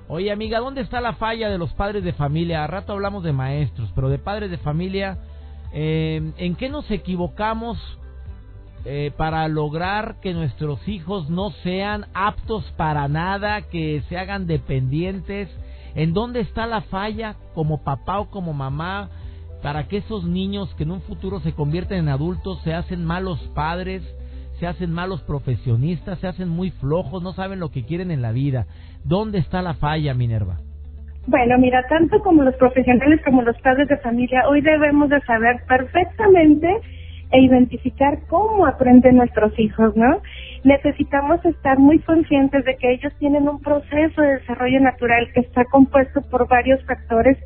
Oye, 0.10 0.32
amiga, 0.32 0.60
¿dónde 0.60 0.82
está 0.82 1.02
la 1.02 1.13
falla 1.13 1.50
de 1.50 1.58
los 1.58 1.74
padres 1.74 2.04
de 2.04 2.13
familia? 2.13 2.63
A 2.63 2.67
rato 2.67 2.93
hablamos 2.93 3.24
de 3.24 3.34
maestros, 3.34 3.91
pero 3.93 4.08
de 4.08 4.17
padres 4.17 4.50
de 4.50 4.58
familia, 4.58 5.17
eh, 5.74 6.32
¿en 6.38 6.56
qué 6.56 6.70
nos 6.70 6.89
equivocamos 6.89 7.78
eh, 8.86 9.12
para 9.17 9.46
lograr 9.50 10.22
que 10.22 10.34
nuestros 10.34 10.88
hijos 10.88 11.30
no 11.30 11.52
sean 11.63 12.06
aptos 12.13 12.63
para 12.78 13.10
nada, 13.10 13.63
que 13.63 14.02
se 14.08 14.17
hagan 14.17 14.48
dependientes? 14.48 15.50
¿En 15.93 16.13
dónde 16.13 16.39
está 16.39 16.67
la 16.67 16.82
falla 16.82 17.36
como 17.54 17.84
papá 17.84 18.20
o 18.20 18.30
como 18.30 18.54
mamá 18.54 19.10
para 19.62 19.89
que 19.89 19.98
esos 19.98 20.24
niños 20.24 20.74
que 20.76 20.84
en 20.84 20.91
un 20.91 21.02
futuro 21.02 21.41
se 21.41 21.52
convierten 21.52 21.98
en 21.98 22.10
adultos 22.10 22.62
se 22.63 22.74
hacen 22.74 23.04
malos 23.04 23.39
padres? 23.54 24.04
Se 24.60 24.67
hacen 24.67 24.91
malos 24.91 25.22
profesionistas, 25.22 26.20
se 26.20 26.28
hacen 26.28 26.50
muy 26.50 26.72
flojos, 26.72 27.22
no 27.22 27.34
saben 27.34 27.60
lo 27.60 27.70
que 27.70 27.86
quieren 27.86 28.12
en 28.12 28.22
la 28.22 28.32
vida. 28.32 28.65
¿Dónde 29.04 29.38
está 29.38 29.62
la 29.62 29.76
falla, 29.76 30.13
Minerva? 30.13 30.58
Bueno, 31.28 31.58
mira, 31.58 31.84
tanto 31.89 32.20
como 32.22 32.43
los 32.43 32.56
profesionales 32.56 33.22
como 33.26 33.41
los 33.41 33.60
padres 33.60 33.88
de 33.89 33.98
familia, 33.98 34.48
hoy 34.48 34.62
debemos 34.62 35.10
de 35.10 35.20
saber 35.22 35.58
perfectamente 35.67 36.67
e 37.32 37.41
identificar 37.41 38.20
cómo 38.30 38.65
aprenden 38.65 39.17
nuestros 39.17 39.58
hijos, 39.60 39.96
¿no? 39.98 40.22
Necesitamos 40.63 41.43
estar 41.46 41.78
muy 41.78 42.00
conscientes 42.00 42.63
de 42.63 42.78
que 42.78 42.93
ellos 42.93 43.13
tienen 43.20 43.50
un 43.50 43.62
proceso 43.62 44.22
de 44.22 44.36
desarrollo 44.39 44.80
natural 44.80 45.28
que 45.34 45.41
está 45.41 45.65
compuesto 45.65 46.22
por 46.32 46.48
varios 46.48 46.84
factores 46.86 47.38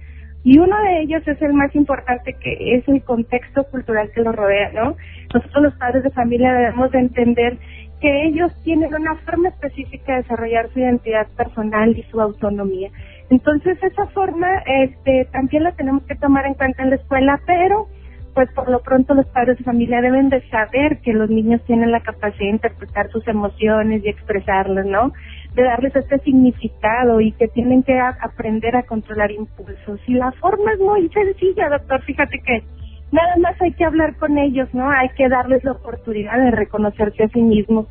y 0.44 0.58
uno 0.58 0.76
de 0.82 1.02
ellos 1.02 1.28
es 1.28 1.42
el 1.42 1.54
más 1.54 1.74
importante 1.76 2.34
que 2.34 2.76
es 2.76 2.88
el 2.88 3.04
contexto 3.04 3.64
cultural 3.66 4.10
que 4.14 4.22
los 4.22 4.36
rodea, 4.36 4.72
¿no? 4.74 4.96
Nosotros 5.34 5.64
los 5.64 5.76
padres 5.76 6.04
de 6.04 6.10
familia 6.12 6.54
debemos 6.54 6.92
de 6.92 7.00
entender 7.00 7.58
que 8.00 8.26
ellos 8.26 8.52
tienen 8.64 8.94
una 8.94 9.16
forma 9.18 9.50
específica 9.50 10.14
de 10.14 10.24
desarrollar 10.24 10.70
su 10.74 10.80
identidad 10.80 11.28
personal 11.38 11.96
y 11.96 12.02
su 12.04 12.20
autonomía. 12.20 12.90
Entonces 13.30 13.78
esa 13.84 14.08
forma 14.08 14.48
este 14.66 15.26
también 15.32 15.64
la 15.64 15.74
tenemos 15.74 16.04
que 16.04 16.16
tomar 16.16 16.48
en 16.48 16.56
cuenta 16.56 16.82
en 16.82 16.90
la 16.90 16.96
escuela, 16.96 17.40
pero 17.46 17.88
pues 18.34 18.50
por 18.54 18.70
lo 18.70 18.82
pronto 18.82 19.14
los 19.14 19.28
padres 19.28 19.58
de 19.58 19.64
familia 19.64 20.02
deben 20.02 20.30
de 20.30 20.42
saber 20.50 21.00
que 21.02 21.14
los 21.14 21.30
niños 21.30 21.62
tienen 21.66 21.92
la 21.92 22.00
capacidad 22.00 22.46
de 22.46 22.56
interpretar 22.56 23.10
sus 23.12 23.28
emociones 23.28 24.04
y 24.04 24.10
expresarlas, 24.10 24.86
¿no? 24.86 25.12
De 25.56 25.64
darles 25.64 25.96
este 25.96 26.20
significado 26.20 27.20
y 27.20 27.34
que 27.34 27.48
tienen 27.50 27.84
que 27.84 28.00
aprender 28.00 28.76
a 28.76 28.84
controlar 28.84 29.32
impulsos. 29.32 30.00
Y 30.08 30.14
la 30.14 30.32
forma 30.34 30.74
es 30.74 30.80
muy 30.80 31.10
sencilla, 31.10 31.70
doctor. 31.70 32.02
Fíjate 32.04 32.40
que 32.40 32.64
nada 33.12 33.36
más 33.38 33.62
hay 33.62 33.74
que 33.74 33.84
hablar 33.84 34.16
con 34.16 34.38
ellos, 34.38 34.70
¿no? 34.74 34.90
Hay 34.90 35.10
que 35.10 35.28
darles 35.28 35.64
la 35.64 35.74
oportunidad 35.74 36.38
de 36.38 36.52
reconocerse 36.52 37.24
a 37.24 37.30
sí 37.30 37.42
mismos. 37.42 37.88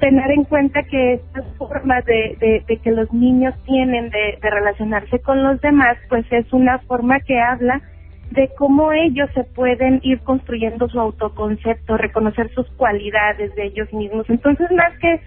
Tener 0.00 0.32
en 0.32 0.42
cuenta 0.44 0.82
que 0.82 1.14
estas 1.14 1.44
formas 1.56 2.04
de, 2.06 2.64
de, 2.66 2.76
que 2.78 2.90
los 2.90 3.12
niños 3.12 3.54
tienen 3.64 4.10
de 4.10 4.36
relacionarse 4.42 5.20
con 5.20 5.44
los 5.44 5.60
demás, 5.60 5.96
pues 6.08 6.26
es 6.32 6.52
una 6.52 6.78
forma 6.80 7.20
que 7.20 7.40
habla 7.40 7.80
de 8.30 8.50
cómo 8.56 8.92
ellos 8.92 9.30
se 9.34 9.44
pueden 9.44 10.00
ir 10.02 10.20
construyendo 10.20 10.88
su 10.88 10.98
autoconcepto, 10.98 11.96
reconocer 11.96 12.50
sus 12.50 12.68
cualidades 12.72 13.54
de 13.54 13.66
ellos 13.66 13.92
mismos. 13.92 14.28
Entonces, 14.28 14.70
más 14.72 14.92
que 14.98 15.20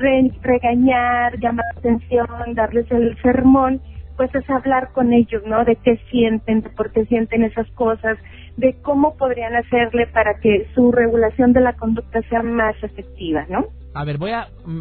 re- 0.00 0.30
regañar, 0.42 1.38
llamar 1.38 1.64
la 1.74 1.78
atención, 1.80 2.26
darles 2.54 2.90
el 2.90 3.16
sermón, 3.22 3.80
pues 4.16 4.34
es 4.34 4.48
hablar 4.50 4.90
con 4.92 5.12
ellos, 5.12 5.42
¿no? 5.46 5.64
De 5.64 5.76
qué 5.76 5.98
sienten, 6.10 6.62
de 6.62 6.70
por 6.70 6.90
qué 6.92 7.06
sienten 7.06 7.44
esas 7.44 7.70
cosas, 7.72 8.18
de 8.56 8.74
cómo 8.82 9.16
podrían 9.16 9.54
hacerle 9.54 10.06
para 10.08 10.40
que 10.40 10.66
su 10.74 10.92
regulación 10.92 11.52
de 11.52 11.60
la 11.60 11.74
conducta 11.74 12.20
sea 12.28 12.42
más 12.42 12.74
efectiva, 12.82 13.46
¿no? 13.48 13.66
A 13.94 14.04
ver, 14.04 14.18
voy 14.18 14.32
a... 14.32 14.48
mm, 14.66 14.80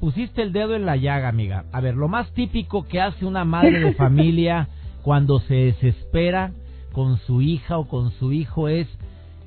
pusiste 0.00 0.42
el 0.42 0.52
dedo 0.52 0.74
en 0.74 0.86
la 0.86 0.96
llaga, 0.96 1.28
amiga. 1.28 1.64
A 1.72 1.80
ver, 1.80 1.94
lo 1.96 2.08
más 2.08 2.32
típico 2.34 2.86
que 2.86 3.00
hace 3.00 3.26
una 3.26 3.44
madre 3.44 3.78
de 3.80 3.92
familia 4.04 4.68
cuando 5.02 5.40
se 5.40 5.54
desespera 5.54 6.52
con 6.92 7.16
su 7.18 7.40
hija 7.42 7.78
o 7.78 7.88
con 7.88 8.10
su 8.12 8.32
hijo 8.32 8.68
es 8.68 8.86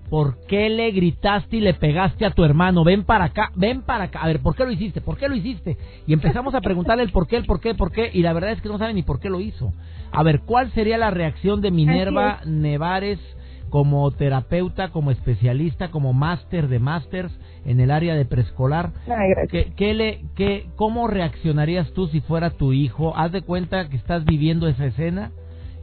¿por 0.09 0.37
qué 0.47 0.69
le 0.69 0.91
gritaste 0.91 1.57
y 1.57 1.61
le 1.61 1.73
pegaste 1.73 2.25
a 2.25 2.31
tu 2.31 2.43
hermano? 2.43 2.83
Ven 2.83 3.03
para 3.03 3.25
acá, 3.25 3.51
ven 3.55 3.81
para 3.81 4.05
acá. 4.05 4.19
A 4.21 4.27
ver, 4.27 4.39
¿por 4.39 4.55
qué 4.55 4.65
lo 4.65 4.71
hiciste? 4.71 5.01
¿Por 5.01 5.17
qué 5.17 5.27
lo 5.27 5.35
hiciste? 5.35 5.77
Y 6.07 6.13
empezamos 6.13 6.53
a 6.55 6.61
preguntarle 6.61 7.03
el 7.03 7.11
por 7.11 7.27
qué, 7.27 7.37
el 7.37 7.45
por 7.45 7.59
qué, 7.59 7.71
el 7.71 7.75
por 7.75 7.91
qué. 7.91 8.09
Y 8.13 8.21
la 8.21 8.33
verdad 8.33 8.51
es 8.51 8.61
que 8.61 8.69
no 8.69 8.77
sabe 8.77 8.93
ni 8.93 9.03
por 9.03 9.19
qué 9.19 9.29
lo 9.29 9.39
hizo. 9.39 9.73
A 10.11 10.23
ver, 10.23 10.41
¿cuál 10.41 10.71
sería 10.71 10.97
la 10.97 11.11
reacción 11.11 11.61
de 11.61 11.71
Minerva 11.71 12.41
Nevares 12.45 13.19
como 13.69 14.09
terapeuta, 14.11 14.89
como 14.89 15.11
especialista, 15.11 15.89
como 15.89 16.13
máster 16.13 16.69
de 16.69 16.79
másters 16.79 17.37
en 17.65 17.79
el 17.79 17.91
área 17.91 18.15
de 18.15 18.25
preescolar? 18.25 18.91
¿Qué, 19.49 19.93
le, 19.93 20.21
qué, 20.35 20.67
¿Cómo 20.75 21.07
reaccionarías 21.07 21.91
tú 21.93 22.07
si 22.07 22.21
fuera 22.21 22.51
tu 22.51 22.73
hijo? 22.73 23.17
Haz 23.17 23.31
de 23.31 23.41
cuenta 23.41 23.89
que 23.89 23.97
estás 23.97 24.23
viviendo 24.23 24.67
esa 24.67 24.85
escena 24.85 25.31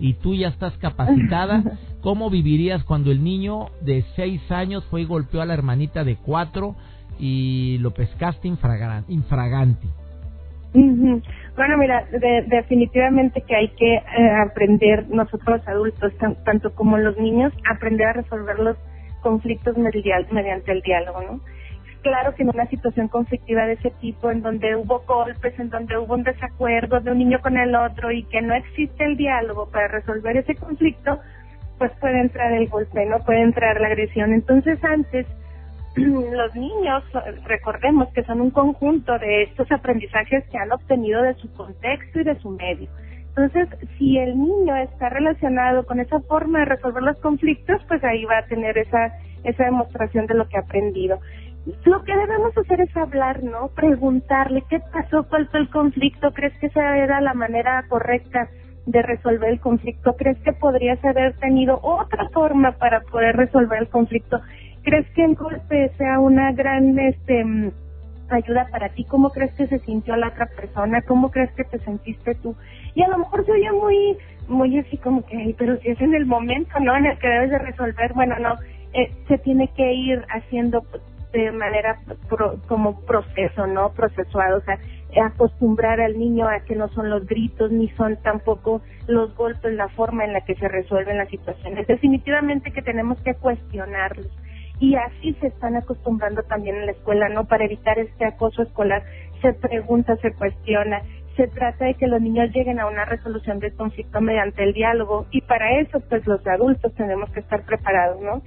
y 0.03 0.15
tú 0.15 0.35
ya 0.35 0.49
estás 0.49 0.77
capacitada, 0.79 1.63
¿cómo 2.03 2.29
vivirías 2.29 2.83
cuando 2.83 3.13
el 3.13 3.23
niño 3.23 3.67
de 3.83 4.03
seis 4.17 4.43
años 4.51 4.85
fue 4.91 5.03
y 5.03 5.05
golpeó 5.05 5.43
a 5.43 5.47
la 5.47 5.55
hermanita 5.55 6.03
de 6.03 6.17
cuatro 6.17 6.75
y 7.21 7.79
lo 7.79 7.93
pescaste 7.93 8.49
infraganti? 8.49 9.89
Bueno, 10.75 11.77
mira, 11.79 12.05
definitivamente 12.49 13.43
que 13.47 13.55
hay 13.55 13.69
que 13.69 13.95
eh, 13.95 14.03
aprender 14.45 15.09
nosotros 15.09 15.59
los 15.59 15.69
adultos, 15.69 16.13
tanto 16.45 16.75
como 16.75 16.99
los 16.99 17.17
niños, 17.19 17.53
aprender 17.71 18.09
a 18.09 18.13
resolver 18.15 18.59
los 18.59 18.77
conflictos 19.21 19.77
mediante 19.79 20.73
el 20.73 20.83
diálogo, 20.83 21.23
¿no? 21.23 21.41
Claro 22.03 22.35
que 22.35 22.43
en 22.43 22.51
una 22.51 22.67
situación 22.67 23.09
conflictiva 23.09 23.65
de 23.65 23.75
ese 23.75 23.91
tipo, 24.01 24.31
en 24.31 24.43
donde 24.43 24.77
hubo 24.77 25.01
golpes, 25.07 25.59
en 25.59 25.71
donde 25.71 25.97
hubo 25.97 26.15
un 26.15 26.23
desacuerdo 26.23 27.01
de 27.01 27.13
un 27.13 27.19
niño 27.19 27.41
con 27.41 27.57
el 27.57 27.75
otro 27.75 28.11
y 28.13 28.25
que 28.25 28.43
no 28.43 28.55
existe 28.55 29.05
el 29.05 29.17
diálogo 29.17 29.71
para 29.71 29.89
resolver 29.89 30.37
ese 30.37 30.55
conflicto, 30.55 31.19
pues 31.79 31.91
puede 32.01 32.21
entrar 32.21 32.53
el 32.53 32.69
golpe, 32.69 33.07
¿no? 33.07 33.19
Puede 33.21 33.43
entrar 33.43 33.81
la 33.81 33.89
agresión. 33.89 34.33
Entonces 34.33 34.83
antes, 34.85 35.27
los 35.97 36.55
niños, 36.55 37.05
recordemos 37.45 38.09
que 38.13 38.25
son 38.25 38.41
un 38.41 38.51
conjunto 38.51 39.19
de 39.19 39.45
estos 39.45 39.71
aprendizajes 39.73 40.45
que 40.49 40.59
han 40.59 40.73
obtenido 40.73 41.23
de 41.23 41.35
su 41.35 41.53
contexto 41.55 42.21
y 42.21 42.25
de 42.25 42.39
su 42.41 42.51
medio. 42.51 42.89
Entonces, 43.35 43.69
si 43.97 44.19
el 44.19 44.39
niño 44.39 44.77
está 44.77 45.09
relacionado 45.09 45.87
con 45.87 46.01
esa 46.01 46.21
forma 46.21 46.61
de 46.61 46.65
resolver 46.67 47.03
los 47.03 47.17
conflictos, 47.19 47.81
pues 47.89 48.05
ahí 48.05 48.27
va 48.27 48.39
a 48.39 48.47
tener 48.47 48.77
esa, 48.77 49.11
esa 49.43 49.65
demostración 49.65 50.27
de 50.27 50.35
lo 50.35 50.47
que 50.49 50.59
ha 50.59 50.61
aprendido 50.61 51.19
lo 51.85 52.03
que 52.03 52.17
debemos 52.17 52.57
hacer 52.59 52.81
es 52.81 52.97
hablar, 52.97 53.43
¿no? 53.43 53.69
Preguntarle 53.69 54.65
qué 54.69 54.81
pasó, 54.93 55.29
cuál 55.29 55.49
fue 55.49 55.61
el 55.61 55.71
conflicto, 55.71 56.33
¿crees 56.33 56.57
que 56.59 56.67
esa 56.67 56.97
era 56.97 57.21
la 57.21 57.35
manera 57.35 57.85
correcta 57.89 58.49
de 58.87 59.03
resolver 59.03 59.51
el 59.51 59.61
conflicto? 59.61 60.17
¿Crees 60.17 60.39
que 60.39 60.53
podrías 60.53 61.03
haber 61.05 61.35
tenido 61.39 61.79
otra 61.83 62.29
forma 62.31 62.73
para 62.73 63.03
poder 63.03 63.37
resolver 63.37 63.81
el 63.81 63.89
conflicto? 63.89 64.41
¿Crees 64.83 65.09
que 65.11 65.25
el 65.25 65.37
golpe 65.37 65.93
sea 65.97 66.19
una 66.19 66.53
gran 66.53 66.99
este 66.99 67.45
ayuda 68.29 68.67
para 68.71 68.89
ti? 68.89 69.05
¿Cómo 69.05 69.31
crees 69.31 69.53
que 69.55 69.69
se 69.69 69.79
sintió 69.81 70.17
la 70.17 70.29
otra 70.29 70.47
persona? 70.47 71.03
¿Cómo 71.03 71.31
crees 71.31 71.53
que 71.53 71.65
te 71.65 71.79
sentiste 71.81 72.35
tú? 72.37 72.57
Y 72.95 73.03
a 73.03 73.09
lo 73.09 73.19
mejor 73.19 73.45
se 73.45 73.53
oye 73.53 73.71
muy 73.71 74.17
muy 74.49 74.79
así 74.79 74.97
como 74.97 75.25
que, 75.25 75.55
pero 75.57 75.77
si 75.79 75.91
es 75.91 76.01
en 76.01 76.15
el 76.15 76.27
momento, 76.27 76.81
¿no? 76.81 76.97
En 76.97 77.07
el 77.07 77.19
que 77.19 77.29
debes 77.29 77.51
de 77.51 77.59
resolver, 77.59 78.13
bueno, 78.15 78.37
no, 78.41 78.57
eh, 78.93 79.13
se 79.29 79.39
tiene 79.39 79.69
que 79.77 79.93
ir 79.93 80.25
haciendo 80.29 80.83
de 81.33 81.53
manera 81.53 81.99
como 82.69 83.01
proceso, 83.05 83.67
¿no? 83.67 83.93
Procesuado, 83.93 84.59
o 84.59 84.61
sea, 84.63 84.79
acostumbrar 85.25 86.01
al 86.01 86.19
niño 86.19 86.49
a 86.49 86.61
que 86.61 86.75
no 86.77 86.89
son 86.89 87.11
los 87.11 87.27
gritos 87.27 87.71
ni 87.71 87.89
son 87.91 88.17
tampoco 88.23 88.81
los 89.07 89.35
golpes 89.35 89.75
la 89.75 89.89
forma 89.89 90.25
en 90.25 90.33
la 90.33 90.43
que 90.43 90.55
se 90.55 90.69
resuelven 90.69 91.19
las 91.19 91.29
situaciones. 91.29 91.87
Definitivamente 91.87 92.73
que 92.73 92.83
tenemos 92.83 93.21
que 93.21 93.35
cuestionarlos 93.35 94.31
y 94.81 94.95
así 94.97 95.35
se 95.41 95.49
están 95.49 95.77
acostumbrando 95.77 96.43
también 96.43 96.77
en 96.77 96.87
la 96.87 96.93
escuela, 96.93 97.29
¿no? 97.29 97.45
Para 97.45 97.65
evitar 97.65 97.99
este 97.99 98.25
acoso 98.25 98.63
escolar 98.63 99.03
se 99.41 99.53
pregunta, 99.53 100.17
se 100.17 100.33
cuestiona, 100.33 101.03
se 101.37 101.49
trata 101.49 101.85
de 101.85 101.95
que 101.95 102.07
los 102.07 102.21
niños 102.21 102.51
lleguen 102.53 102.81
a 102.81 102.87
una 102.87 103.05
resolución 103.05 103.59
del 103.59 103.75
conflicto 103.75 104.21
mediante 104.21 104.63
el 104.63 104.73
diálogo 104.73 105.27
y 105.31 105.41
para 105.43 105.79
eso 105.81 106.01
pues 106.09 106.27
los 106.27 106.47
adultos 106.47 106.95
tenemos 106.95 107.31
que 107.31 107.41
estar 107.41 107.65
preparados, 107.65 108.21
¿no? 108.21 108.43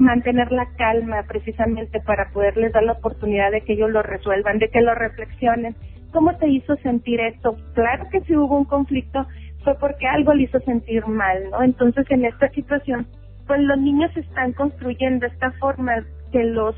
Mantener 0.00 0.50
la 0.52 0.66
calma 0.76 1.22
precisamente 1.28 2.00
para 2.00 2.30
poderles 2.30 2.72
dar 2.72 2.82
la 2.82 2.92
oportunidad 2.92 3.50
de 3.50 3.62
que 3.62 3.74
ellos 3.74 3.90
lo 3.90 4.02
resuelvan, 4.02 4.58
de 4.58 4.68
que 4.68 4.80
lo 4.80 4.94
reflexionen. 4.94 5.74
¿Cómo 6.12 6.36
te 6.36 6.48
hizo 6.48 6.76
sentir 6.76 7.20
esto? 7.20 7.56
Claro 7.74 8.06
que 8.10 8.20
si 8.22 8.36
hubo 8.36 8.56
un 8.56 8.64
conflicto 8.64 9.26
fue 9.62 9.74
porque 9.78 10.06
algo 10.06 10.34
le 10.34 10.44
hizo 10.44 10.60
sentir 10.60 11.06
mal, 11.06 11.50
¿no? 11.50 11.62
Entonces 11.62 12.06
en 12.10 12.24
esta 12.24 12.48
situación, 12.50 13.06
pues 13.46 13.60
los 13.60 13.78
niños 13.78 14.14
están 14.16 14.52
construyendo 14.52 15.26
esta 15.26 15.50
forma 15.52 16.04
que 16.30 16.44
los, 16.44 16.76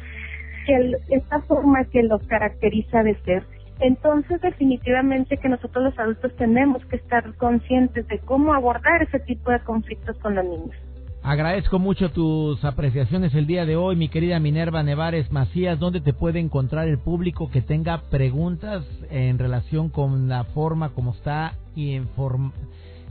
que 0.67 0.93
esta 1.11 1.41
forma 1.43 1.85
que 1.85 2.03
los 2.03 2.23
caracteriza 2.29 3.03
de 3.03 3.15
ser. 3.23 3.43
Entonces 3.81 4.41
definitivamente 4.41 5.37
que 5.37 5.49
nosotros 5.49 5.85
los 5.85 5.99
adultos 5.99 6.35
tenemos 6.37 6.85
que 6.87 6.97
estar 6.97 7.35
conscientes 7.35 8.07
de 8.09 8.19
cómo 8.21 8.55
abordar 8.55 9.03
ese 9.03 9.19
tipo 9.21 9.51
de 9.51 9.61
conflictos 9.61 10.17
con 10.19 10.35
los 10.35 10.45
niños. 10.45 10.86
Agradezco 11.27 11.81
mucho 11.81 12.13
tus 12.13 12.65
apreciaciones 12.65 13.35
el 13.35 13.49
día 13.49 13.67
de 13.67 13.75
hoy, 13.75 13.97
mi 13.97 14.09
querida 14.09 14.39
Minerva 14.39 14.85
Nevares 14.85 15.33
Macías. 15.33 15.77
¿Dónde 15.77 16.01
te 16.01 16.13
puede 16.13 16.39
encontrar 16.39 16.87
el 16.87 16.99
público 16.99 17.51
que 17.51 17.63
tenga 17.63 18.03
preguntas 18.13 18.85
en 19.11 19.37
relación 19.37 19.89
con 19.89 20.29
la 20.29 20.45
forma 20.45 20.91
como 20.91 21.11
está 21.11 21.55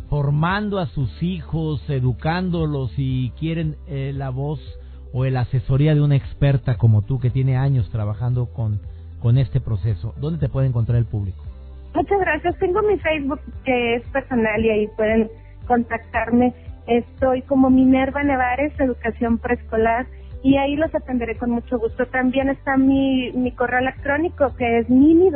formando 0.09 0.79
a 0.79 0.85
sus 0.85 1.21
hijos, 1.21 1.83
educándolos 1.89 2.93
y 2.95 3.31
quieren 3.31 3.75
eh, 3.89 4.13
la 4.15 4.29
voz 4.29 4.61
o 5.11 5.25
la 5.25 5.41
asesoría 5.41 5.93
de 5.93 5.99
una 5.99 6.15
experta 6.15 6.77
como 6.77 7.01
tú 7.01 7.19
que 7.19 7.29
tiene 7.29 7.57
años 7.57 7.89
trabajando 7.89 8.45
con, 8.45 8.79
con 9.21 9.37
este 9.37 9.59
proceso? 9.59 10.15
¿Dónde 10.21 10.39
te 10.39 10.47
puede 10.47 10.67
encontrar 10.67 10.99
el 10.99 11.05
público? 11.05 11.43
Muchas 11.93 12.21
gracias. 12.21 12.57
Tengo 12.59 12.81
mi 12.81 12.97
Facebook 12.97 13.41
que 13.65 13.95
es 13.95 14.07
personal 14.07 14.63
y 14.63 14.69
ahí 14.69 14.87
pueden 14.95 15.29
contactarme 15.67 16.53
Estoy 16.87 17.41
como 17.43 17.69
Minerva 17.69 18.23
Nevares, 18.23 18.79
Educación 18.79 19.37
Preescolar, 19.37 20.05
y 20.43 20.57
ahí 20.57 20.75
los 20.75 20.93
atenderé 20.93 21.37
con 21.37 21.49
mucho 21.49 21.79
gusto. 21.79 22.05
También 22.07 22.49
está 22.49 22.77
mi, 22.77 23.31
mi 23.31 23.51
correo 23.51 23.79
electrónico 23.79 24.55
que 24.55 24.79
es 24.79 24.89
mini, 24.89 25.29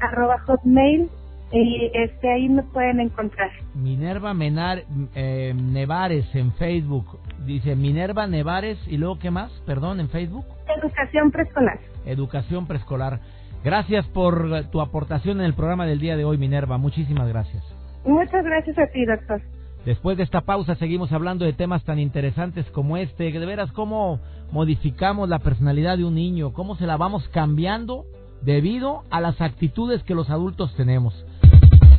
arroba 0.00 0.38
hotmail, 0.40 1.08
y 1.52 1.90
este, 1.94 2.32
ahí 2.32 2.48
me 2.48 2.62
pueden 2.62 3.00
encontrar. 3.00 3.50
Minerva 3.74 4.34
Menar, 4.34 4.84
eh, 5.14 5.54
Nevares 5.54 6.32
en 6.34 6.52
Facebook. 6.54 7.18
Dice 7.44 7.74
Minerva 7.74 8.26
Nevares 8.26 8.78
y 8.86 8.96
luego 8.96 9.18
qué 9.18 9.30
más, 9.30 9.50
perdón, 9.66 10.00
en 10.00 10.08
Facebook. 10.08 10.44
Educación 10.76 11.30
Preescolar. 11.30 11.78
Educación 12.06 12.66
Preescolar. 12.66 13.20
Gracias 13.64 14.06
por 14.08 14.64
tu 14.70 14.80
aportación 14.80 15.40
en 15.40 15.46
el 15.46 15.54
programa 15.54 15.86
del 15.86 15.98
día 15.98 16.16
de 16.16 16.24
hoy, 16.24 16.38
Minerva. 16.38 16.78
Muchísimas 16.78 17.28
gracias. 17.28 17.62
Muchas 18.04 18.44
gracias 18.44 18.78
a 18.78 18.86
ti, 18.86 19.04
doctor. 19.04 19.42
Después 19.84 20.16
de 20.18 20.24
esta 20.24 20.42
pausa 20.42 20.74
seguimos 20.74 21.10
hablando 21.12 21.44
de 21.44 21.54
temas 21.54 21.82
tan 21.84 21.98
interesantes 21.98 22.66
como 22.70 22.96
este, 22.96 23.32
de 23.32 23.46
veras 23.46 23.72
cómo 23.72 24.20
modificamos 24.52 25.28
la 25.28 25.38
personalidad 25.38 25.96
de 25.96 26.04
un 26.04 26.14
niño, 26.14 26.52
cómo 26.52 26.76
se 26.76 26.86
la 26.86 26.96
vamos 26.96 27.26
cambiando 27.28 28.04
debido 28.42 29.04
a 29.10 29.20
las 29.20 29.40
actitudes 29.40 30.02
que 30.02 30.14
los 30.14 30.28
adultos 30.28 30.74
tenemos. 30.76 31.14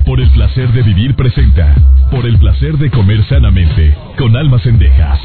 Por 0.05 0.19
el 0.19 0.29
placer 0.31 0.71
de 0.73 0.83
vivir 0.83 1.15
presenta, 1.15 1.75
por 2.11 2.25
el 2.25 2.37
placer 2.39 2.77
de 2.77 2.91
comer 2.91 3.23
sanamente, 3.25 3.95
con 4.17 4.35
almas 4.35 4.65
endejas. 4.65 5.19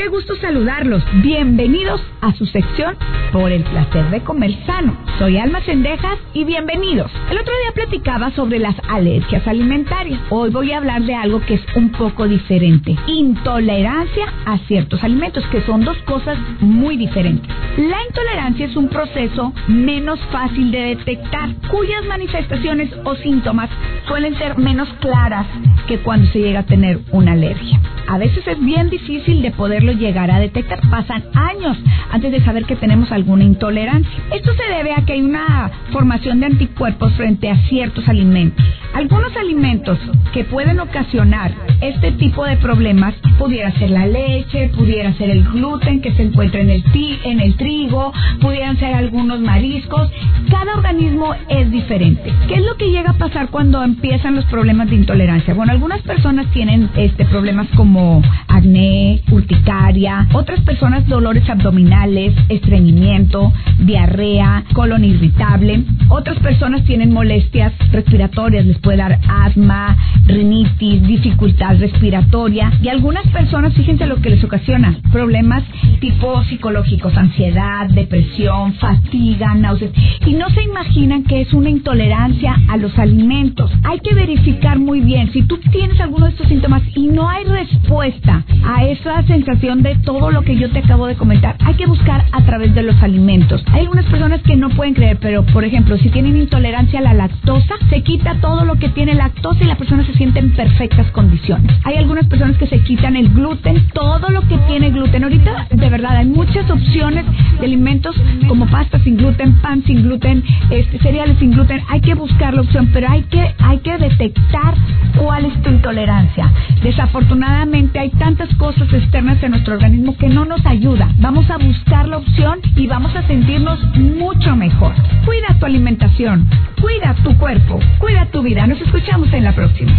Qué 0.00 0.08
gusto 0.08 0.34
saludarlos. 0.36 1.02
Bienvenidos 1.22 2.00
a 2.22 2.32
su 2.32 2.46
sección 2.46 2.96
Por 3.32 3.52
el 3.52 3.62
placer 3.64 4.08
de 4.08 4.22
comer 4.22 4.50
sano. 4.64 4.96
Soy 5.18 5.36
Alma 5.36 5.60
Cendejas 5.60 6.18
y 6.32 6.44
bienvenidos. 6.44 7.12
El 7.30 7.36
otro 7.36 7.52
día 7.52 7.72
platicaba 7.74 8.30
sobre 8.30 8.60
las 8.60 8.74
alergias 8.88 9.46
alimentarias. 9.46 10.18
Hoy 10.30 10.48
voy 10.48 10.72
a 10.72 10.78
hablar 10.78 11.02
de 11.02 11.14
algo 11.14 11.42
que 11.42 11.52
es 11.52 11.60
un 11.76 11.92
poco 11.92 12.26
diferente. 12.26 12.96
Intolerancia 13.08 14.24
a 14.46 14.56
ciertos 14.60 15.04
alimentos, 15.04 15.44
que 15.48 15.60
son 15.66 15.84
dos 15.84 15.98
cosas 16.06 16.38
muy 16.60 16.96
diferentes. 16.96 17.54
La 17.76 18.02
intolerancia 18.08 18.66
es 18.66 18.76
un 18.76 18.88
proceso 18.88 19.52
menos 19.68 20.18
fácil 20.32 20.70
de 20.70 20.96
detectar, 20.96 21.54
cuyas 21.70 22.06
manifestaciones 22.06 22.90
o 23.04 23.16
síntomas 23.16 23.68
suelen 24.08 24.34
ser 24.38 24.56
menos 24.56 24.88
claras 25.00 25.46
que 25.86 25.98
cuando 25.98 26.30
se 26.30 26.40
llega 26.40 26.60
a 26.60 26.66
tener 26.66 27.00
una 27.12 27.32
alergia. 27.32 27.80
A 28.08 28.18
veces 28.18 28.46
es 28.46 28.58
bien 28.60 28.90
difícil 28.90 29.40
de 29.40 29.52
poderlo 29.52 29.92
llegar 29.92 30.30
a 30.30 30.40
detectar. 30.40 30.80
Pasan 30.90 31.22
años 31.34 31.78
antes 32.10 32.32
de 32.32 32.40
saber 32.44 32.64
que 32.64 32.74
tenemos 32.74 33.12
alguna 33.12 33.44
intolerancia. 33.44 34.10
Esto 34.34 34.50
se 34.54 34.74
debe 34.74 34.92
a 34.92 35.04
que 35.04 35.12
hay 35.12 35.22
una 35.22 35.70
formación 35.92 36.40
de 36.40 36.46
anticuerpos 36.46 37.12
frente 37.14 37.48
a 37.48 37.56
ciertos 37.68 38.08
alimentos. 38.08 38.64
Algunos 38.94 39.36
alimentos 39.36 39.98
que 40.32 40.42
pueden 40.42 40.80
ocasionar 40.80 41.52
este 41.80 42.10
tipo 42.12 42.44
de 42.44 42.56
problemas 42.56 43.14
pudiera 43.38 43.70
ser 43.78 43.90
la 43.90 44.06
leche, 44.06 44.68
pudiera 44.76 45.14
ser 45.14 45.30
el 45.30 45.44
gluten 45.44 46.00
que 46.00 46.12
se 46.12 46.22
encuentra 46.22 46.60
en 46.60 46.70
el, 46.70 46.84
en 47.24 47.40
el 47.40 47.56
trigo, 47.56 48.12
pudieran 48.40 48.76
ser 48.78 48.94
algunos 48.94 49.40
mariscos. 49.40 50.10
Cada 50.50 50.74
organismo 50.74 51.34
es 51.48 51.70
diferente. 51.70 52.34
¿Qué 52.48 52.54
es 52.54 52.64
lo 52.64 52.76
que 52.76 52.90
llega 52.90 53.10
a 53.10 53.18
pasar 53.18 53.50
cuando 53.50 53.84
empiezan 53.84 54.34
los 54.34 54.44
problemas 54.46 54.90
de 54.90 54.96
intolerancia? 54.96 55.54
Bueno, 55.54 55.72
Algunas 55.80 56.02
personas 56.02 56.46
tienen 56.52 56.90
este 56.94 57.24
problemas 57.24 57.66
como 57.74 58.20
acné, 58.48 59.22
urticaria, 59.30 60.28
otras 60.34 60.60
personas 60.60 61.08
dolores 61.08 61.48
abdominales, 61.48 62.34
estreñimiento, 62.50 63.50
diarrea, 63.78 64.62
colon 64.74 65.06
irritable, 65.06 65.84
otras 66.10 66.38
personas 66.40 66.84
tienen 66.84 67.14
molestias 67.14 67.72
respiratorias, 67.92 68.66
les 68.66 68.76
puede 68.76 68.98
dar 68.98 69.20
asma, 69.26 69.96
rinitis, 70.26 71.02
dificultad 71.06 71.78
respiratoria. 71.78 72.70
Y 72.82 72.88
algunas 72.88 73.26
personas, 73.28 73.72
fíjense 73.72 74.06
lo 74.06 74.20
que 74.20 74.28
les 74.28 74.44
ocasiona, 74.44 74.98
problemas 75.10 75.64
tipo 75.98 76.44
psicológicos, 76.44 77.16
ansiedad, 77.16 77.88
depresión, 77.88 78.74
fatiga, 78.74 79.54
náuseas. 79.54 79.92
Y 80.26 80.34
no 80.34 80.50
se 80.50 80.62
imaginan 80.62 81.24
que 81.24 81.40
es 81.40 81.54
una 81.54 81.70
intolerancia 81.70 82.54
a 82.68 82.76
los 82.76 82.98
alimentos. 82.98 83.70
Hay 83.84 84.00
que 84.00 84.14
verificar 84.14 84.78
muy 84.78 85.00
bien 85.00 85.32
si 85.32 85.42
tú 85.42 85.56
tienes 85.70 86.00
alguno 86.00 86.26
de 86.26 86.32
estos 86.32 86.48
síntomas 86.48 86.82
y 86.94 87.08
no 87.08 87.28
hay 87.28 87.44
respuesta 87.44 88.44
a 88.64 88.84
esa 88.84 89.22
sensación 89.24 89.82
de 89.82 89.96
todo 89.96 90.30
lo 90.30 90.42
que 90.42 90.56
yo 90.56 90.70
te 90.70 90.80
acabo 90.80 91.06
de 91.06 91.14
comentar, 91.14 91.56
hay 91.60 91.74
que 91.74 91.86
buscar 91.86 92.24
a 92.32 92.42
través 92.42 92.74
de 92.74 92.82
los 92.82 93.00
alimentos. 93.02 93.62
Hay 93.72 93.80
algunas 93.80 94.06
personas 94.06 94.40
que 94.42 94.56
no 94.56 94.70
pueden 94.70 94.94
creer, 94.94 95.18
pero 95.20 95.44
por 95.46 95.64
ejemplo, 95.64 95.96
si 95.98 96.08
tienen 96.10 96.36
intolerancia 96.36 97.00
a 97.00 97.02
la 97.02 97.14
lactosa, 97.14 97.74
se 97.88 98.02
quita 98.02 98.36
todo 98.40 98.64
lo 98.64 98.76
que 98.76 98.88
tiene 98.88 99.14
lactosa 99.14 99.62
y 99.62 99.66
la 99.66 99.76
persona 99.76 100.04
se 100.04 100.14
siente 100.14 100.38
en 100.38 100.50
perfectas 100.52 101.10
condiciones. 101.12 101.76
Hay 101.84 101.96
algunas 101.96 102.26
personas 102.26 102.56
que 102.56 102.66
se 102.66 102.80
quitan 102.80 103.16
el 103.16 103.28
gluten, 103.30 103.86
todo 103.92 104.30
lo 104.30 104.42
que 104.48 104.58
tiene 104.68 104.90
gluten. 104.90 105.24
Ahorita, 105.24 105.68
de 105.70 105.88
verdad, 105.88 106.16
hay 106.16 106.26
muchas 106.26 106.68
opciones 106.70 107.24
de 107.58 107.66
alimentos 107.66 108.16
como 108.48 108.66
pasta 108.66 108.98
sin 109.00 109.16
gluten, 109.16 109.60
pan 109.60 109.82
sin 109.84 110.02
gluten, 110.02 110.42
este, 110.70 110.98
cereales 110.98 111.38
sin 111.38 111.52
gluten. 111.52 111.82
Hay 111.88 112.00
que 112.00 112.14
buscar 112.14 112.54
la 112.54 112.62
opción, 112.62 112.90
pero 112.92 113.08
hay 113.08 113.22
que, 113.22 113.54
hay 113.58 113.78
que 113.78 113.96
detectar 113.98 114.74
cuál 115.16 115.44
tu 115.62 115.70
intolerancia. 115.70 116.52
Desafortunadamente 116.82 117.98
hay 117.98 118.10
tantas 118.10 118.52
cosas 118.54 118.92
externas 118.92 119.42
en 119.42 119.52
nuestro 119.52 119.74
organismo 119.74 120.16
que 120.16 120.28
no 120.28 120.44
nos 120.44 120.64
ayuda. 120.66 121.08
Vamos 121.18 121.50
a 121.50 121.58
buscar 121.58 122.08
la 122.08 122.18
opción 122.18 122.60
y 122.76 122.86
vamos 122.86 123.14
a 123.14 123.26
sentirnos 123.26 123.78
mucho 123.96 124.56
mejor. 124.56 124.92
Cuida 125.24 125.58
tu 125.58 125.66
alimentación, 125.66 126.48
cuida 126.80 127.14
tu 127.22 127.36
cuerpo, 127.38 127.78
cuida 127.98 128.26
tu 128.26 128.42
vida. 128.42 128.66
Nos 128.66 128.80
escuchamos 128.80 129.32
en 129.32 129.44
la 129.44 129.54
próxima. 129.54 129.92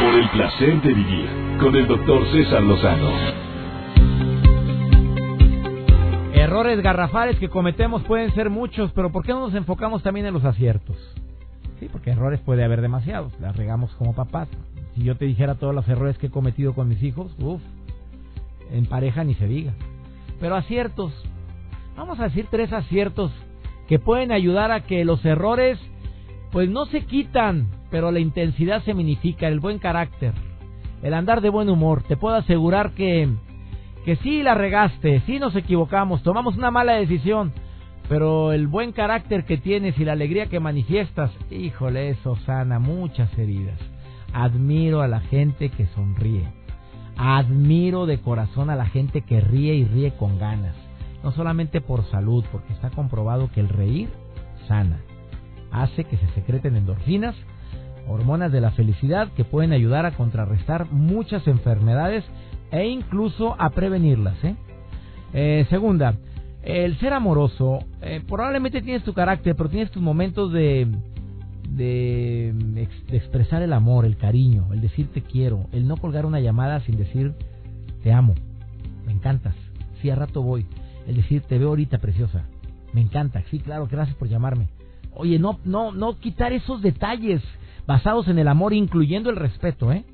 Por 0.00 0.14
el 0.14 0.28
placer 0.28 0.80
de 0.82 0.94
vivir 0.94 1.26
con 1.60 1.74
el 1.74 1.86
doctor 1.86 2.24
César 2.32 2.62
Lozano. 2.62 3.10
Errores 6.34 6.80
garrafales 6.80 7.38
que 7.38 7.48
cometemos 7.48 8.02
pueden 8.04 8.32
ser 8.34 8.48
muchos, 8.48 8.92
pero 8.92 9.10
¿por 9.10 9.24
qué 9.24 9.32
no 9.32 9.40
nos 9.40 9.54
enfocamos 9.54 10.02
también 10.02 10.26
en 10.26 10.34
los 10.34 10.44
aciertos? 10.44 10.96
Sí, 11.80 11.88
porque 11.90 12.10
errores 12.10 12.40
puede 12.40 12.64
haber 12.64 12.80
demasiados, 12.80 13.32
las 13.40 13.56
regamos 13.56 13.92
como 13.94 14.14
papás. 14.14 14.48
Si 14.94 15.04
yo 15.04 15.16
te 15.16 15.26
dijera 15.26 15.54
todos 15.54 15.74
los 15.74 15.88
errores 15.88 16.18
que 16.18 16.26
he 16.26 16.30
cometido 16.30 16.74
con 16.74 16.88
mis 16.88 17.02
hijos, 17.02 17.34
uff, 17.38 17.62
en 18.72 18.86
pareja 18.86 19.24
ni 19.24 19.34
se 19.34 19.46
diga. 19.46 19.72
Pero 20.40 20.56
aciertos, 20.56 21.12
vamos 21.96 22.18
a 22.20 22.24
decir 22.24 22.46
tres 22.50 22.72
aciertos 22.72 23.32
que 23.88 23.98
pueden 23.98 24.32
ayudar 24.32 24.70
a 24.70 24.80
que 24.80 25.04
los 25.04 25.24
errores 25.24 25.78
pues 26.50 26.68
no 26.68 26.86
se 26.86 27.02
quitan, 27.02 27.68
pero 27.90 28.10
la 28.10 28.20
intensidad 28.20 28.82
se 28.82 28.94
minifica, 28.94 29.48
el 29.48 29.60
buen 29.60 29.78
carácter, 29.78 30.32
el 31.02 31.14
andar 31.14 31.40
de 31.40 31.50
buen 31.50 31.68
humor. 31.68 32.02
Te 32.02 32.16
puedo 32.16 32.36
asegurar 32.36 32.92
que, 32.92 33.28
que 34.04 34.16
sí 34.16 34.42
la 34.42 34.54
regaste, 34.54 35.20
sí 35.26 35.38
nos 35.38 35.54
equivocamos, 35.54 36.22
tomamos 36.22 36.56
una 36.56 36.70
mala 36.70 36.94
decisión, 36.94 37.52
pero 38.08 38.52
el 38.52 38.66
buen 38.66 38.92
carácter 38.92 39.44
que 39.44 39.58
tienes 39.58 39.98
y 39.98 40.04
la 40.04 40.12
alegría 40.12 40.46
que 40.46 40.60
manifiestas, 40.60 41.30
híjole, 41.50 42.10
eso 42.10 42.36
sana 42.46 42.78
muchas 42.78 43.36
heridas. 43.38 43.78
Admiro 44.32 45.02
a 45.02 45.08
la 45.08 45.20
gente 45.20 45.68
que 45.68 45.86
sonríe. 45.88 46.48
Admiro 47.16 48.06
de 48.06 48.20
corazón 48.20 48.70
a 48.70 48.76
la 48.76 48.86
gente 48.86 49.22
que 49.22 49.40
ríe 49.40 49.74
y 49.74 49.84
ríe 49.84 50.12
con 50.16 50.38
ganas. 50.38 50.74
No 51.22 51.32
solamente 51.32 51.80
por 51.80 52.04
salud, 52.10 52.44
porque 52.50 52.72
está 52.72 52.90
comprobado 52.90 53.50
que 53.52 53.60
el 53.60 53.68
reír 53.68 54.08
sana 54.68 55.00
hace 55.70 56.04
que 56.04 56.16
se 56.16 56.26
secreten 56.28 56.76
endorfinas, 56.76 57.34
hormonas 58.06 58.52
de 58.52 58.60
la 58.60 58.70
felicidad 58.70 59.28
que 59.36 59.44
pueden 59.44 59.72
ayudar 59.72 60.06
a 60.06 60.12
contrarrestar 60.12 60.90
muchas 60.90 61.46
enfermedades 61.46 62.24
e 62.70 62.86
incluso 62.86 63.54
a 63.58 63.70
prevenirlas. 63.70 64.42
¿eh? 64.44 64.56
Eh, 65.34 65.66
segunda, 65.68 66.14
el 66.68 66.98
ser 66.98 67.14
amoroso, 67.14 67.78
eh, 68.02 68.22
probablemente 68.28 68.82
tienes 68.82 69.02
tu 69.02 69.14
carácter, 69.14 69.56
pero 69.56 69.70
tienes 69.70 69.90
tus 69.90 70.02
momentos 70.02 70.52
de, 70.52 70.86
de, 71.70 72.86
expresar 73.10 73.62
el 73.62 73.72
amor, 73.72 74.04
el 74.04 74.18
cariño, 74.18 74.68
el 74.74 74.82
decir 74.82 75.08
te 75.10 75.22
quiero, 75.22 75.64
el 75.72 75.88
no 75.88 75.96
colgar 75.96 76.26
una 76.26 76.40
llamada 76.40 76.80
sin 76.80 76.98
decir 76.98 77.32
te 78.02 78.12
amo, 78.12 78.34
me 79.06 79.12
encantas, 79.12 79.54
sí, 80.02 80.10
a 80.10 80.14
rato 80.14 80.42
voy, 80.42 80.66
el 81.06 81.16
decir 81.16 81.40
te 81.40 81.58
veo 81.58 81.68
ahorita 81.70 81.98
preciosa, 81.98 82.44
me 82.92 83.00
encanta, 83.00 83.42
sí, 83.50 83.60
claro, 83.60 83.88
gracias 83.90 84.16
por 84.18 84.28
llamarme. 84.28 84.68
Oye, 85.14 85.38
no, 85.38 85.58
no, 85.64 85.90
no 85.90 86.18
quitar 86.18 86.52
esos 86.52 86.82
detalles 86.82 87.42
basados 87.86 88.28
en 88.28 88.38
el 88.38 88.46
amor, 88.46 88.74
incluyendo 88.74 89.30
el 89.30 89.36
respeto, 89.36 89.90
¿eh? 89.90 90.04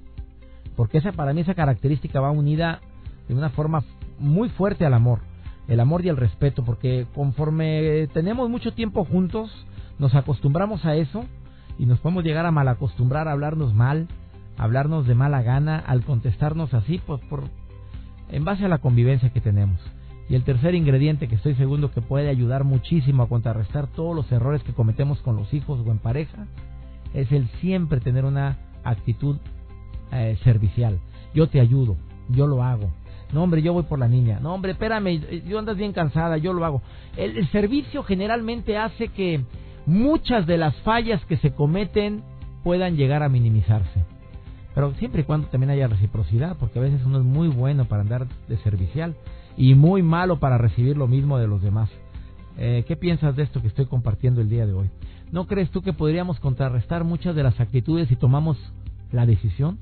Porque 0.77 0.99
esa, 0.99 1.11
para 1.11 1.33
mí 1.33 1.41
esa 1.41 1.55
característica 1.55 2.21
va 2.21 2.31
unida 2.31 2.81
de 3.27 3.35
una 3.35 3.51
forma 3.51 3.83
muy 4.21 4.49
fuerte 4.51 4.87
al 4.87 4.95
amor, 4.95 5.21
el 5.69 5.81
amor 5.81 6.05
y 6.05 6.09
el 6.09 6.17
respeto, 6.17 6.65
porque 6.65 7.07
conforme 7.15 8.09
tenemos 8.13 8.51
mucho 8.51 8.73
tiempo 8.75 9.05
juntos, 9.05 9.51
nos 9.99 10.15
acostumbramos 10.15 10.85
a 10.85 10.97
eso 10.97 11.25
y 11.79 11.87
nos 11.87 12.01
podemos 12.01 12.25
llegar 12.25 12.47
a 12.47 12.51
malacostumbrar 12.51 13.29
a 13.29 13.33
hablarnos 13.33 13.75
mal, 13.75 14.09
a 14.59 14.65
hablarnos 14.65 15.07
de 15.07 15.15
mala 15.15 15.43
gana, 15.43 15.79
al 15.79 16.05
contestarnos 16.05 16.75
así, 16.75 17.01
pues 17.07 17.21
por 17.29 17.45
en 18.31 18.45
base 18.45 18.65
a 18.65 18.69
la 18.69 18.79
convivencia 18.79 19.31
que 19.31 19.41
tenemos. 19.41 19.79
Y 20.29 20.35
el 20.35 20.45
tercer 20.45 20.75
ingrediente 20.75 21.29
que 21.29 21.35
estoy 21.35 21.55
seguro 21.55 21.91
que 21.91 22.01
puede 22.01 22.31
ayudar 22.31 22.65
muchísimo 22.65 23.23
a 23.23 23.29
contrarrestar 23.29 23.89
todos 23.89 24.17
los 24.17 24.31
errores 24.33 24.63
que 24.63 24.73
cometemos 24.73 25.21
con 25.21 25.37
los 25.37 25.53
hijos 25.53 25.81
o 25.85 25.91
en 25.91 25.99
pareja 25.99 26.47
es 27.13 27.31
el 27.31 27.49
siempre 27.61 28.01
tener 28.01 28.25
una 28.25 28.59
actitud 28.85 29.37
eh, 30.13 30.39
servicial. 30.43 30.99
Yo 31.35 31.49
te 31.49 31.61
ayudo, 31.61 31.97
yo 32.31 32.47
lo 32.47 32.63
hago. 32.63 32.91
No, 33.35 33.43
hombre, 33.43 33.63
yo 33.63 33.73
voy 33.73 33.83
por 33.83 33.99
la 33.99 34.07
niña. 34.07 34.39
No, 34.41 34.55
hombre, 34.55 34.73
espérame, 34.73 35.43
yo 35.45 35.59
andas 35.59 35.77
bien 35.77 35.93
cansada, 35.93 36.39
yo 36.39 36.53
lo 36.53 36.65
hago. 36.65 36.83
El, 37.17 37.49
servicio 37.51 38.05
generalmente 38.05 38.79
hace 38.79 39.09
que 39.09 39.45
muchas 39.87 40.47
de 40.47 40.57
las 40.57 40.77
fallas 40.83 41.21
que 41.25 41.37
se 41.39 41.53
cometen 41.53 42.23
puedan 42.63 42.97
llegar 42.97 43.25
a 43.25 43.29
minimizarse. 43.29 44.05
Pero 44.73 44.95
siempre 44.95 45.23
y 45.23 45.25
cuando 45.25 45.49
también 45.49 45.71
haya 45.71 45.89
reciprocidad, 45.89 46.57
porque 46.59 46.79
a 46.79 46.83
veces 46.83 47.05
uno 47.05 47.19
es 47.19 47.25
muy 47.25 47.49
bueno 47.49 47.87
para 47.87 48.03
andar 48.03 48.29
de 48.47 48.57
servicial 48.59 49.17
y 49.57 49.75
muy 49.75 50.03
malo 50.03 50.39
para 50.39 50.57
recibir 50.57 50.97
lo 50.97 51.09
mismo 51.09 51.37
de 51.37 51.49
los 51.49 51.61
demás. 51.61 51.91
Eh, 52.57 52.85
¿Qué 52.87 52.95
piensas 52.95 53.35
de 53.35 53.43
esto 53.43 53.61
que 53.61 53.69
estoy 53.69 53.87
compartiendo 53.87 54.43
el 54.43 54.49
día 54.49 54.65
de 54.65 54.75
hoy? 54.75 54.91
¿No 55.33 55.49
crees 55.49 55.73
tú 55.73 55.83
que 55.83 55.93
podríamos 55.93 56.39
contrarrestar 56.39 57.03
muchas 57.03 57.35
de 57.35 57.43
las 57.43 57.59
actitudes 57.59 58.07
si 58.07 58.15
tomamos 58.15 58.57
la 59.11 59.27
decisión? 59.27 59.81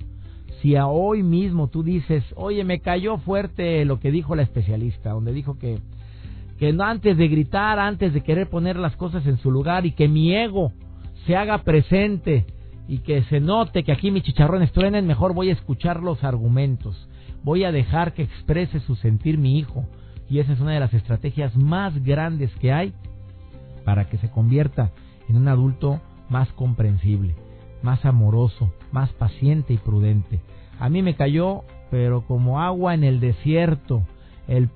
Si 0.62 0.76
a 0.76 0.86
hoy 0.86 1.22
mismo 1.22 1.68
tú 1.68 1.82
dices, 1.82 2.24
oye, 2.36 2.64
me 2.64 2.80
cayó 2.80 3.18
fuerte 3.18 3.84
lo 3.84 4.00
que 4.00 4.10
dijo 4.10 4.34
la 4.34 4.42
especialista, 4.42 5.10
donde 5.10 5.32
dijo 5.32 5.58
que, 5.58 5.78
que 6.58 6.74
antes 6.80 7.18
de 7.18 7.28
gritar, 7.28 7.78
antes 7.78 8.14
de 8.14 8.22
querer 8.22 8.48
poner 8.48 8.76
las 8.76 8.96
cosas 8.96 9.26
en 9.26 9.36
su 9.38 9.50
lugar 9.50 9.84
y 9.84 9.92
que 9.92 10.08
mi 10.08 10.34
ego 10.34 10.72
se 11.26 11.36
haga 11.36 11.58
presente 11.58 12.46
y 12.88 12.98
que 12.98 13.22
se 13.24 13.40
note 13.40 13.82
que 13.82 13.92
aquí 13.92 14.10
mis 14.10 14.22
chicharrones 14.22 14.72
truenen, 14.72 15.06
mejor 15.06 15.34
voy 15.34 15.50
a 15.50 15.54
escuchar 15.54 16.00
los 16.00 16.22
argumentos 16.24 17.08
voy 17.42 17.64
a 17.64 17.72
dejar 17.72 18.12
que 18.12 18.22
exprese 18.22 18.80
su 18.80 18.96
sentir 18.96 19.38
mi 19.38 19.58
hijo. 19.58 19.84
Y 20.28 20.38
esa 20.38 20.52
es 20.52 20.60
una 20.60 20.72
de 20.72 20.80
las 20.80 20.94
estrategias 20.94 21.56
más 21.56 22.02
grandes 22.02 22.50
que 22.56 22.72
hay 22.72 22.94
para 23.84 24.08
que 24.08 24.18
se 24.18 24.30
convierta 24.30 24.90
en 25.28 25.36
un 25.36 25.48
adulto 25.48 26.00
más 26.28 26.50
comprensible, 26.52 27.34
más 27.82 28.04
amoroso, 28.04 28.72
más 28.90 29.10
paciente 29.12 29.72
y 29.72 29.78
prudente. 29.78 30.40
A 30.78 30.88
mí 30.88 31.02
me 31.02 31.14
cayó, 31.14 31.62
pero 31.90 32.22
como 32.22 32.60
agua 32.60 32.94
en 32.94 33.04
el 33.04 33.20
desierto, 33.20 34.02
el, 34.48 34.70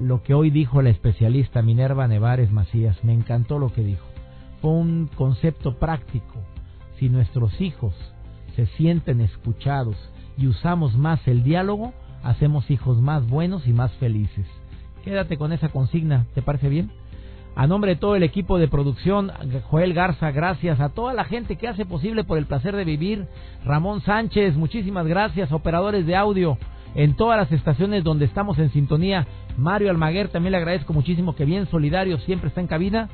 lo 0.00 0.22
que 0.22 0.34
hoy 0.34 0.50
dijo 0.50 0.82
la 0.82 0.90
especialista 0.90 1.62
Minerva 1.62 2.08
Nevares 2.08 2.50
Macías. 2.50 3.02
Me 3.04 3.12
encantó 3.12 3.58
lo 3.58 3.72
que 3.72 3.82
dijo. 3.82 4.06
Fue 4.60 4.70
un 4.70 5.08
concepto 5.14 5.78
práctico. 5.78 6.40
Si 6.98 7.08
nuestros 7.08 7.60
hijos 7.60 7.94
se 8.56 8.66
sienten 8.66 9.20
escuchados 9.20 9.96
y 10.36 10.46
usamos 10.46 10.96
más 10.96 11.26
el 11.26 11.42
diálogo, 11.42 11.92
hacemos 12.22 12.70
hijos 12.70 13.00
más 13.00 13.28
buenos 13.28 13.66
y 13.66 13.72
más 13.72 13.92
felices. 13.94 14.46
Quédate 15.04 15.36
con 15.36 15.52
esa 15.52 15.68
consigna, 15.68 16.26
¿te 16.34 16.42
parece 16.42 16.68
bien? 16.68 16.92
A 17.54 17.66
nombre 17.66 17.94
de 17.94 18.00
todo 18.00 18.16
el 18.16 18.22
equipo 18.22 18.58
de 18.58 18.66
producción, 18.66 19.30
Joel 19.68 19.92
Garza, 19.92 20.30
gracias 20.30 20.80
a 20.80 20.88
toda 20.88 21.12
la 21.12 21.24
gente 21.24 21.56
que 21.56 21.68
hace 21.68 21.84
posible 21.84 22.24
por 22.24 22.38
el 22.38 22.46
placer 22.46 22.74
de 22.74 22.84
vivir. 22.84 23.26
Ramón 23.64 24.00
Sánchez, 24.00 24.56
muchísimas 24.56 25.06
gracias. 25.06 25.52
Operadores 25.52 26.06
de 26.06 26.16
audio 26.16 26.56
en 26.94 27.14
todas 27.14 27.38
las 27.38 27.52
estaciones 27.52 28.04
donde 28.04 28.24
estamos 28.24 28.58
en 28.58 28.70
sintonía. 28.70 29.26
Mario 29.58 29.90
Almaguer, 29.90 30.28
también 30.28 30.52
le 30.52 30.58
agradezco 30.58 30.94
muchísimo 30.94 31.34
que 31.34 31.44
bien 31.44 31.66
solidario 31.66 32.18
siempre 32.20 32.48
está 32.48 32.60
en 32.62 32.68
cabina. 32.68 33.10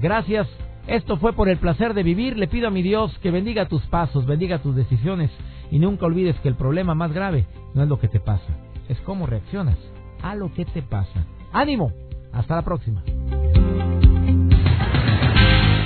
Gracias 0.00 0.48
Esto 0.86 1.16
fue 1.16 1.32
por 1.32 1.48
el 1.48 1.58
placer 1.58 1.94
de 1.94 2.02
vivir. 2.02 2.36
Le 2.36 2.48
pido 2.48 2.68
a 2.68 2.70
mi 2.70 2.82
Dios 2.82 3.16
que 3.18 3.30
bendiga 3.30 3.68
tus 3.68 3.82
pasos, 3.86 4.26
bendiga 4.26 4.58
tus 4.58 4.76
decisiones 4.76 5.30
y 5.70 5.78
nunca 5.78 6.06
olvides 6.06 6.38
que 6.40 6.48
el 6.48 6.54
problema 6.56 6.94
más 6.94 7.12
grave 7.12 7.46
no 7.74 7.82
es 7.82 7.88
lo 7.88 7.98
que 7.98 8.08
te 8.08 8.20
pasa, 8.20 8.56
es 8.88 9.00
cómo 9.00 9.26
reaccionas 9.26 9.78
a 10.22 10.34
lo 10.34 10.52
que 10.52 10.64
te 10.64 10.82
pasa. 10.82 11.24
¡Ánimo! 11.52 11.92
Hasta 12.32 12.56
la 12.56 12.62
próxima. 12.62 13.02